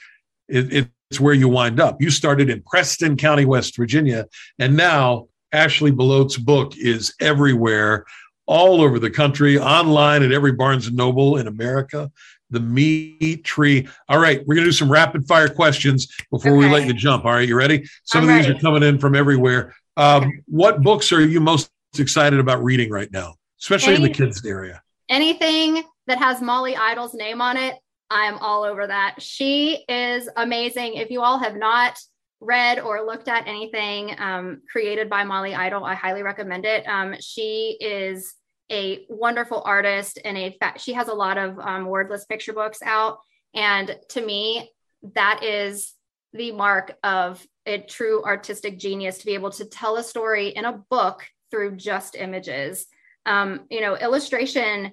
[0.47, 2.01] It, it, it's where you wind up.
[2.01, 4.27] You started in Preston County, West Virginia,
[4.59, 8.05] and now Ashley Belote's book is everywhere,
[8.45, 12.09] all over the country, online at every Barnes and Noble in America.
[12.51, 13.87] The Me Tree.
[14.09, 16.59] All right, we're gonna do some rapid fire questions before okay.
[16.59, 17.25] we let you jump.
[17.25, 17.83] All right, you ready?
[18.03, 18.59] Some I'm of these ready.
[18.59, 19.73] are coming in from everywhere.
[19.97, 20.43] Um.
[20.47, 24.45] What books are you most excited about reading right now, especially Any, in the kids
[24.45, 24.81] area?
[25.09, 27.75] Anything that has Molly Idle's name on it,
[28.09, 29.15] I'm all over that.
[29.21, 30.95] She is amazing.
[30.95, 31.97] If you all have not
[32.39, 36.85] read or looked at anything um, created by Molly Idle, I highly recommend it.
[36.87, 38.33] Um, she is
[38.71, 43.19] a wonderful artist and a she has a lot of um, wordless picture books out.
[43.53, 44.71] And to me,
[45.13, 45.93] that is
[46.33, 50.65] the mark of a true artistic genius to be able to tell a story in
[50.65, 52.87] a book through just images.
[53.25, 54.91] Um, you know, illustration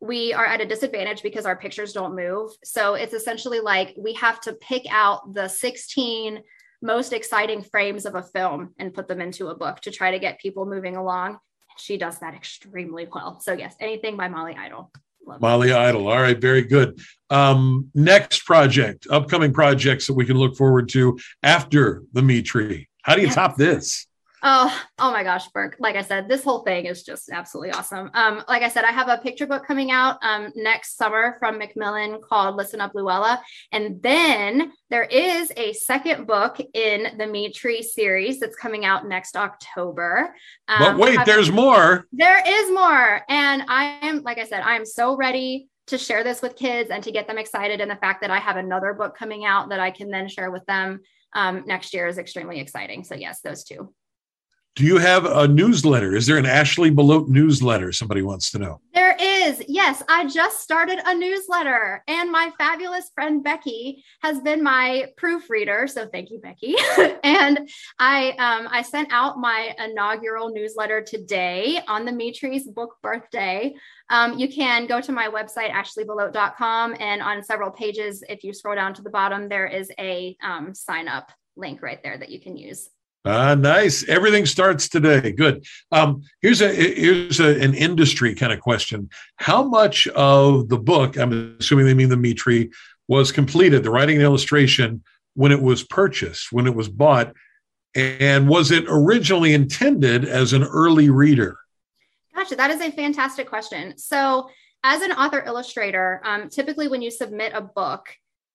[0.00, 2.50] we are at a disadvantage because our pictures don't move.
[2.64, 6.42] So it's essentially like we have to pick out the 16
[6.82, 10.18] most exciting frames of a film and put them into a book to try to
[10.18, 11.38] get people moving along.
[11.80, 13.40] She does that extremely well.
[13.40, 14.90] So, yes, anything by Molly Idle.
[15.26, 16.08] Love Molly Idle.
[16.08, 17.00] All right, very good.
[17.28, 22.88] Um, next project, upcoming projects that we can look forward to after the Me Tree.
[23.02, 23.34] How do you yes.
[23.34, 24.06] top this?
[24.42, 25.76] Oh, oh my gosh, Burke.
[25.78, 28.10] Like I said, this whole thing is just absolutely awesome.
[28.14, 31.58] Um, like I said, I have a picture book coming out um, next summer from
[31.58, 33.38] Macmillan called Listen Up Louella.
[33.72, 39.06] And then there is a second book in the Me Tree series that's coming out
[39.06, 40.34] next October.
[40.68, 42.06] Um, but wait, there's more.
[42.12, 43.20] There is more.
[43.28, 46.90] And I am, like I said, I am so ready to share this with kids
[46.90, 47.80] and to get them excited.
[47.80, 50.50] And the fact that I have another book coming out that I can then share
[50.50, 51.00] with them
[51.34, 53.04] um, next year is extremely exciting.
[53.04, 53.92] So, yes, those two.
[54.76, 56.14] Do you have a newsletter?
[56.14, 57.90] Is there an Ashley Belote newsletter?
[57.90, 58.80] Somebody wants to know.
[58.94, 59.60] There is.
[59.66, 65.88] Yes, I just started a newsletter, and my fabulous friend Becky has been my proofreader.
[65.88, 66.76] So thank you, Becky.
[67.24, 67.68] and
[67.98, 73.74] I um, I sent out my inaugural newsletter today on the Me Tree's book birthday.
[74.08, 78.76] Um, you can go to my website ashleybelote.com, and on several pages, if you scroll
[78.76, 82.40] down to the bottom, there is a um, sign up link right there that you
[82.40, 82.88] can use.
[83.24, 84.08] Ah, nice.
[84.08, 85.32] Everything starts today.
[85.32, 85.66] Good.
[85.92, 89.10] Um, here's a here's a, an industry kind of question.
[89.36, 92.70] How much of the book, I'm assuming they mean the Me Tree,
[93.08, 95.02] was completed, the writing and illustration,
[95.34, 97.34] when it was purchased, when it was bought?
[97.94, 101.58] And was it originally intended as an early reader?
[102.34, 102.56] Gotcha.
[102.56, 103.98] That is a fantastic question.
[103.98, 104.48] So,
[104.82, 108.08] as an author illustrator, um, typically when you submit a book,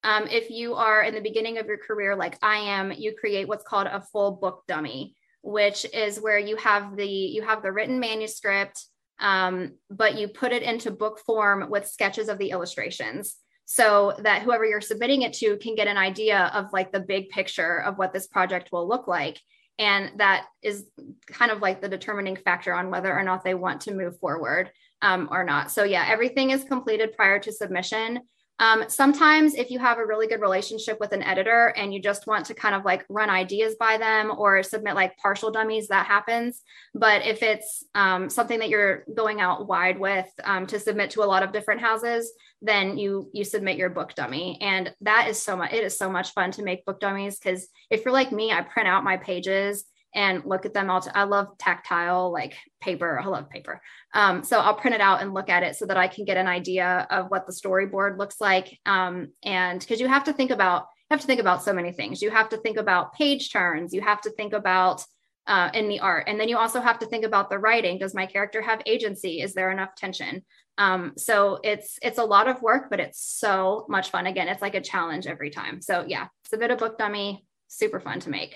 [0.05, 3.47] um, if you are in the beginning of your career, like I am, you create
[3.47, 7.71] what's called a full book dummy, which is where you have the you have the
[7.71, 8.85] written manuscript,
[9.19, 14.43] um, but you put it into book form with sketches of the illustrations so that
[14.43, 17.97] whoever you're submitting it to can get an idea of like the big picture of
[17.97, 19.41] what this project will look like.
[19.79, 20.85] And that is
[21.31, 24.69] kind of like the determining factor on whether or not they want to move forward
[25.01, 25.71] um, or not.
[25.71, 28.19] So yeah everything is completed prior to submission
[28.59, 32.25] um, sometimes, if you have a really good relationship with an editor and you just
[32.25, 36.05] want to kind of like run ideas by them or submit like partial dummies, that
[36.05, 36.61] happens.
[36.93, 41.23] But if it's um, something that you're going out wide with um, to submit to
[41.23, 42.31] a lot of different houses,
[42.61, 45.73] then you you submit your book dummy, and that is so much.
[45.73, 48.61] It is so much fun to make book dummies because if you're like me, I
[48.61, 49.83] print out my pages
[50.15, 51.01] and look at them all.
[51.01, 53.19] T- I love tactile, like paper.
[53.19, 53.81] I love paper.
[54.13, 56.37] Um, so I'll print it out and look at it so that I can get
[56.37, 58.79] an idea of what the storyboard looks like.
[58.85, 61.91] Um, and because you have to think about, you have to think about so many
[61.91, 62.21] things.
[62.21, 63.93] You have to think about page turns.
[63.93, 65.05] You have to think about
[65.47, 67.99] uh, in the art, and then you also have to think about the writing.
[67.99, 69.41] Does my character have agency?
[69.41, 70.43] Is there enough tension?
[70.79, 74.25] Um, so it's it's a lot of work, but it's so much fun.
[74.25, 75.81] Again, it's like a challenge every time.
[75.81, 77.45] So yeah, submit a bit of book dummy.
[77.67, 78.55] Super fun to make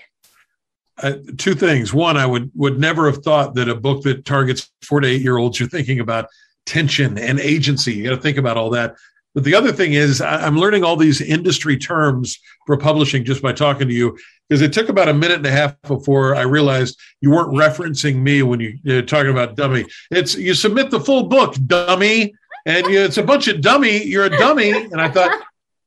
[1.02, 1.92] uh, two things.
[1.92, 5.22] One, I would would never have thought that a book that targets four to eight
[5.22, 6.26] year olds, you're thinking about
[6.66, 7.94] tension and agency.
[7.94, 8.94] You got to think about all that.
[9.34, 13.52] But the other thing is, I'm learning all these industry terms for publishing just by
[13.52, 16.98] talking to you, because it took about a minute and a half before I realized
[17.20, 19.84] you weren't referencing me when you, you're talking about dummy.
[20.10, 22.34] It's you submit the full book, dummy,
[22.66, 24.02] and you, it's a bunch of dummy.
[24.02, 25.40] You're a dummy, and I thought,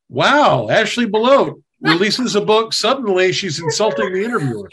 [0.07, 2.71] wow, Ashley Belote releases a book.
[2.71, 4.69] Suddenly, she's insulting the interviewer.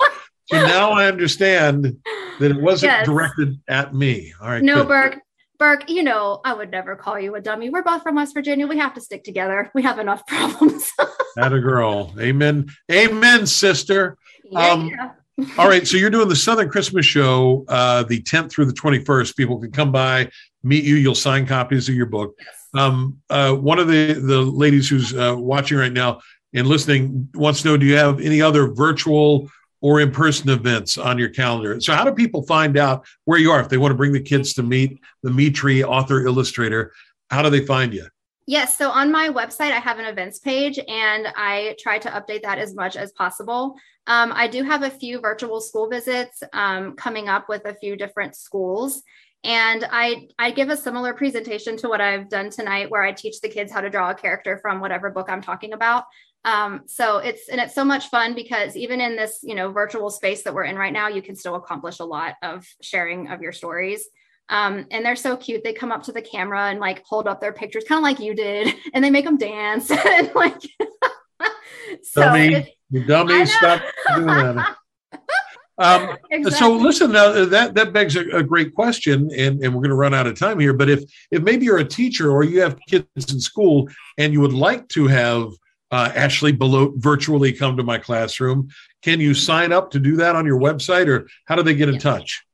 [0.51, 1.97] So now I understand
[2.41, 3.07] that it wasn't yes.
[3.07, 4.33] directed at me.
[4.41, 4.63] All right.
[4.63, 4.89] No, good.
[4.89, 5.19] Burke.
[5.59, 7.69] Burke, you know, I would never call you a dummy.
[7.69, 8.67] We're both from West Virginia.
[8.67, 9.71] We have to stick together.
[9.75, 10.91] We have enough problems.
[11.37, 12.15] That a girl.
[12.19, 12.69] Amen.
[12.91, 14.17] Amen, sister.
[14.43, 15.47] Yeah, um, yeah.
[15.59, 15.87] all right.
[15.87, 19.37] So you're doing the Southern Christmas show uh, the 10th through the 21st.
[19.37, 20.31] People can come by,
[20.63, 20.97] meet you.
[20.97, 22.35] You'll sign copies of your book.
[22.39, 22.49] Yes.
[22.73, 26.21] Um, uh, one of the, the ladies who's uh, watching right now
[26.55, 29.51] and listening wants to know do you have any other virtual
[29.81, 31.81] or in person events on your calendar.
[31.81, 34.21] So, how do people find out where you are if they want to bring the
[34.21, 36.93] kids to meet the Me Tree author illustrator?
[37.31, 38.07] How do they find you?
[38.47, 38.77] Yes.
[38.77, 42.59] So on my website, I have an events page and I try to update that
[42.59, 43.77] as much as possible.
[44.09, 47.95] Um, I do have a few virtual school visits um, coming up with a few
[47.95, 49.05] different schools.
[49.45, 53.41] And I, I give a similar presentation to what I've done tonight, where I teach
[53.41, 56.05] the kids how to draw a character from whatever book I'm talking about.
[56.45, 60.11] Um, so it's and it's so much fun because even in this you know virtual
[60.11, 63.43] space that we're in right now, you can still accomplish a lot of sharing of
[63.43, 64.09] your stories.
[64.49, 65.63] Um, and they're so cute.
[65.63, 68.19] They come up to the camera and like hold up their pictures, kind of like
[68.19, 70.61] you did, and they make them dance and like.
[72.03, 73.83] so dummy, you dummy, stop
[74.15, 74.77] doing that.
[75.79, 76.59] Um, exactly.
[76.59, 79.95] So listen, now that that begs a, a, great question, and, and we're going to
[79.95, 80.75] run out of time here.
[80.75, 83.89] But if if maybe you're a teacher or you have kids in school
[84.19, 85.49] and you would like to have
[85.91, 88.69] uh, Ashley Belote virtually come to my classroom,
[89.03, 91.89] can you sign up to do that on your website, or how do they get
[91.89, 92.03] in yes.
[92.03, 92.47] touch?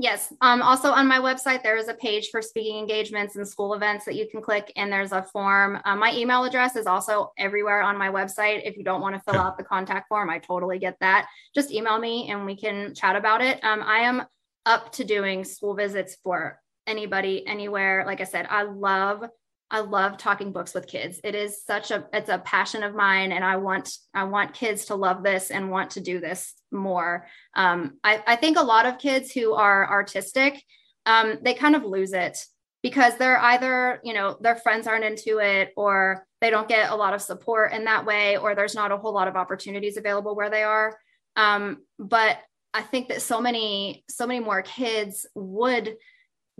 [0.00, 0.32] Yes.
[0.40, 4.04] Um, also on my website, there is a page for speaking engagements and school events
[4.04, 5.80] that you can click, and there's a form.
[5.84, 8.62] Uh, my email address is also everywhere on my website.
[8.64, 11.26] If you don't want to fill out the contact form, I totally get that.
[11.52, 13.62] Just email me and we can chat about it.
[13.64, 14.22] Um, I am
[14.66, 18.04] up to doing school visits for anybody, anywhere.
[18.06, 19.24] Like I said, I love
[19.70, 21.20] I love talking books with kids.
[21.22, 24.86] It is such a it's a passion of mine, and I want I want kids
[24.86, 27.26] to love this and want to do this more.
[27.54, 30.62] Um, I, I think a lot of kids who are artistic,
[31.04, 32.38] um, they kind of lose it
[32.82, 36.96] because they're either you know their friends aren't into it or they don't get a
[36.96, 40.34] lot of support in that way or there's not a whole lot of opportunities available
[40.34, 40.96] where they are.
[41.36, 42.38] Um, but
[42.72, 45.96] I think that so many so many more kids would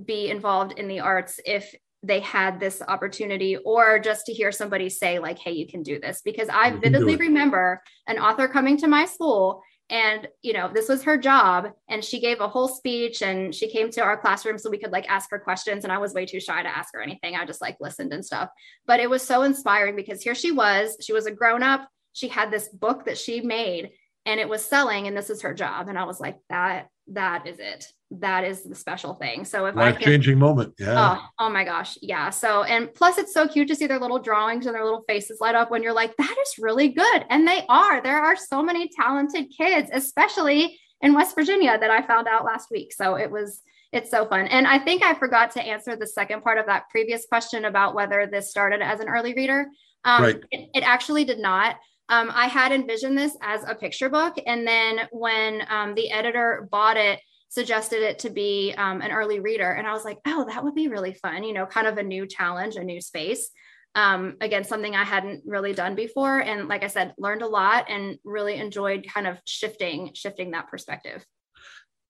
[0.03, 4.89] be involved in the arts if they had this opportunity or just to hear somebody
[4.89, 6.23] say like hey you can do this.
[6.25, 11.03] Because i vividly remember an author coming to my school and you know this was
[11.03, 14.69] her job and she gave a whole speech and she came to our classroom so
[14.71, 17.03] we could like ask her questions and i was way too shy to ask her
[17.03, 17.35] anything.
[17.35, 18.51] I just like listened and stuff.
[18.87, 22.29] But it was so inspiring because here she was she was a grown up she
[22.29, 23.91] had this book that she made
[24.27, 25.89] and it was selling and this is her job.
[25.89, 29.45] And i was like that that is it that is the special thing.
[29.45, 31.19] So if I life changing moment, yeah.
[31.19, 32.31] Oh, oh my gosh, yeah.
[32.31, 35.39] So and plus, it's so cute to see their little drawings and their little faces
[35.41, 38.03] light up when you're like, that is really good, and they are.
[38.03, 42.71] There are so many talented kids, especially in West Virginia, that I found out last
[42.71, 42.93] week.
[42.93, 43.61] So it was
[43.93, 44.47] it's so fun.
[44.49, 47.95] And I think I forgot to answer the second part of that previous question about
[47.95, 49.67] whether this started as an early reader.
[50.05, 50.41] Um, right.
[50.51, 51.77] it, it actually did not.
[52.11, 54.35] Um, I had envisioned this as a picture book.
[54.47, 59.41] And then when um, the editor bought it, suggested it to be um, an early
[59.41, 59.71] reader.
[59.71, 62.03] And I was like, oh, that would be really fun, you know, kind of a
[62.03, 63.51] new challenge, a new space.
[63.95, 66.39] Um, again, something I hadn't really done before.
[66.39, 70.69] And like I said, learned a lot and really enjoyed kind of shifting, shifting that
[70.69, 71.25] perspective.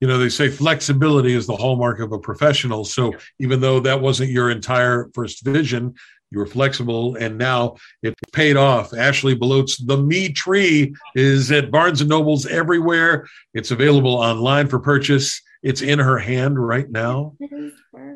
[0.01, 2.85] You know, they say flexibility is the hallmark of a professional.
[2.85, 5.95] So even though that wasn't your entire first vision,
[6.31, 8.93] you were flexible and now it paid off.
[8.95, 13.27] Ashley belote's the me tree is at barnes and nobles everywhere.
[13.55, 15.41] It's available online for purchase.
[15.63, 17.35] It's in her hand right now.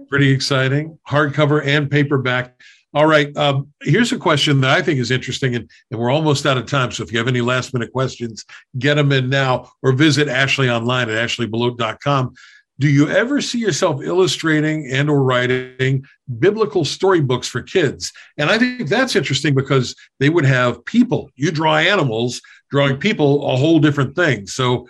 [0.09, 0.99] Pretty exciting.
[1.09, 2.55] Hardcover and paperback.
[2.95, 6.45] All right um, here's a question that i think is interesting and, and we're almost
[6.45, 6.91] out of time.
[6.91, 8.45] So if you have any last minute questions
[8.79, 12.35] get them in now or visit ashley online at ashleybelote.com
[12.83, 16.05] do you ever see yourself illustrating and or writing
[16.41, 21.53] biblical storybooks for kids and i think that's interesting because they would have people you
[21.53, 22.41] draw animals
[22.73, 24.85] drawing people a whole different thing so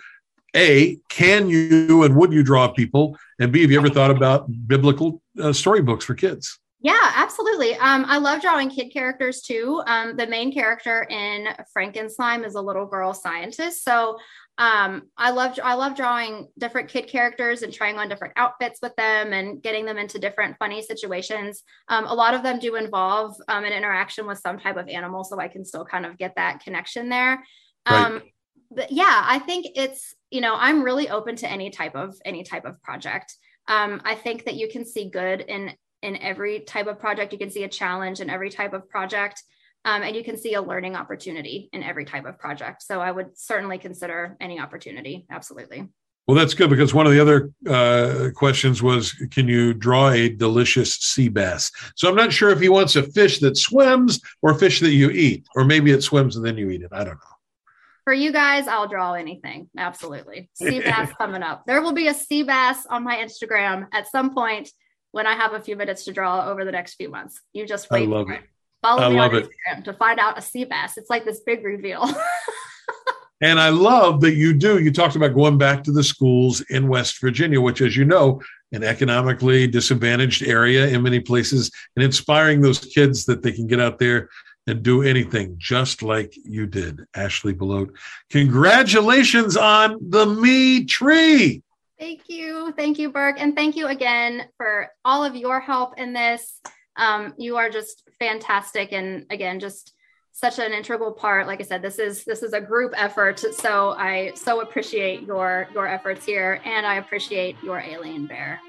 [0.55, 4.47] a can you and would you draw people and b have you ever thought about
[4.67, 7.75] biblical uh, storybooks for kids yeah, absolutely.
[7.75, 9.81] Um, I love drawing kid characters too.
[9.87, 13.85] Um, the main character in Frankenslime is a little girl scientist.
[13.85, 14.19] So
[14.57, 18.95] um, I love I love drawing different kid characters and trying on different outfits with
[18.95, 21.63] them and getting them into different funny situations.
[21.89, 25.23] Um, a lot of them do involve um, an interaction with some type of animal,
[25.23, 27.43] so I can still kind of get that connection there.
[27.89, 28.05] Right.
[28.05, 28.21] Um,
[28.69, 32.43] but yeah, I think it's you know I'm really open to any type of any
[32.43, 33.35] type of project.
[33.67, 35.73] Um, I think that you can see good in
[36.03, 37.33] in every type of project.
[37.33, 39.41] You can see a challenge in every type of project.
[39.85, 42.83] Um, and you can see a learning opportunity in every type of project.
[42.83, 45.25] So I would certainly consider any opportunity.
[45.29, 45.89] Absolutely.
[46.25, 50.29] Well, that's good because one of the other uh, questions was can you draw a
[50.29, 51.69] delicious sea bass?
[51.95, 54.91] So I'm not sure if he wants a fish that swims or a fish that
[54.91, 56.93] you eat, or maybe it swims and then you eat it.
[56.93, 57.33] I don't know.
[58.05, 59.69] For you guys, I'll draw anything.
[59.77, 60.49] Absolutely.
[60.53, 61.65] Sea bass coming up.
[61.65, 64.69] There will be a sea bass on my Instagram at some point
[65.11, 67.41] when I have a few minutes to draw over the next few months.
[67.51, 68.03] You just wait.
[68.03, 68.35] I love it.
[68.35, 68.43] it.
[68.83, 69.85] Follow I me on Instagram it.
[69.85, 70.97] to find out a sea bass.
[70.97, 72.03] It's like this big reveal.
[73.41, 74.77] and I love that you do.
[74.77, 78.41] You talked about going back to the schools in West Virginia, which, as you know,
[78.73, 83.79] an economically disadvantaged area in many places, and inspiring those kids that they can get
[83.79, 84.29] out there
[84.67, 87.95] and do anything just like you did, Ashley Belote.
[88.31, 91.63] Congratulations on the Me Tree.
[91.99, 92.73] Thank you.
[92.75, 93.39] Thank you, Burke.
[93.39, 96.59] And thank you again for all of your help in this.
[96.95, 99.93] Um, you are just fantastic, and again, just
[100.31, 101.47] such an integral part.
[101.47, 105.67] Like I said, this is this is a group effort, so I so appreciate your
[105.73, 108.59] your efforts here, and I appreciate your alien bear.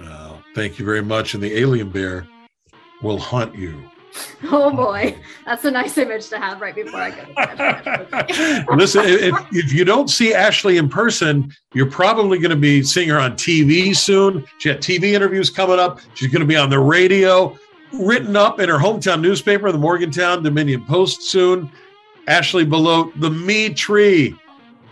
[0.00, 1.34] Well, thank you very much.
[1.34, 2.26] And the alien bear
[3.02, 3.90] will haunt you
[4.52, 8.74] Oh boy, that's a nice image to have right before I go.
[8.74, 13.10] Listen, if, if, you don't see Ashley in person, you're probably going to be seeing
[13.10, 14.46] her on TV soon.
[14.58, 16.00] She had TV interviews coming up.
[16.14, 17.56] She's going to be on the radio,
[17.92, 21.70] written up in her hometown newspaper, the Morgantown Dominion Post soon.
[22.26, 24.34] Ashley Belote, the Me Tree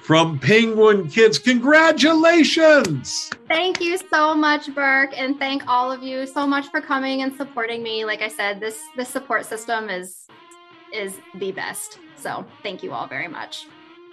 [0.08, 1.38] from Penguin Kids.
[1.38, 3.28] Congratulations!
[3.46, 7.36] Thank you so much, Burke, and thank all of you so much for coming and
[7.36, 8.06] supporting me.
[8.06, 10.26] Like I said, this this support system is
[10.94, 11.98] is the best.
[12.16, 13.66] So thank you all very much.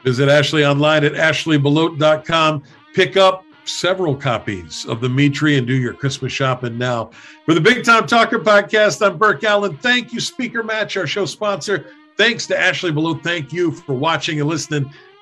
[0.04, 2.64] Visit Ashley online at ashleybelote.com.
[2.94, 7.10] Pick up several copies of the Me Tree and do your Christmas shopping now.
[7.46, 9.78] For the Big Time Talker podcast, I'm Burke Allen.
[9.78, 11.86] Thank you, Speaker Match, our show sponsor.
[12.18, 13.24] Thanks to Ashley Belote.
[13.24, 14.92] Thank you for watching and listening.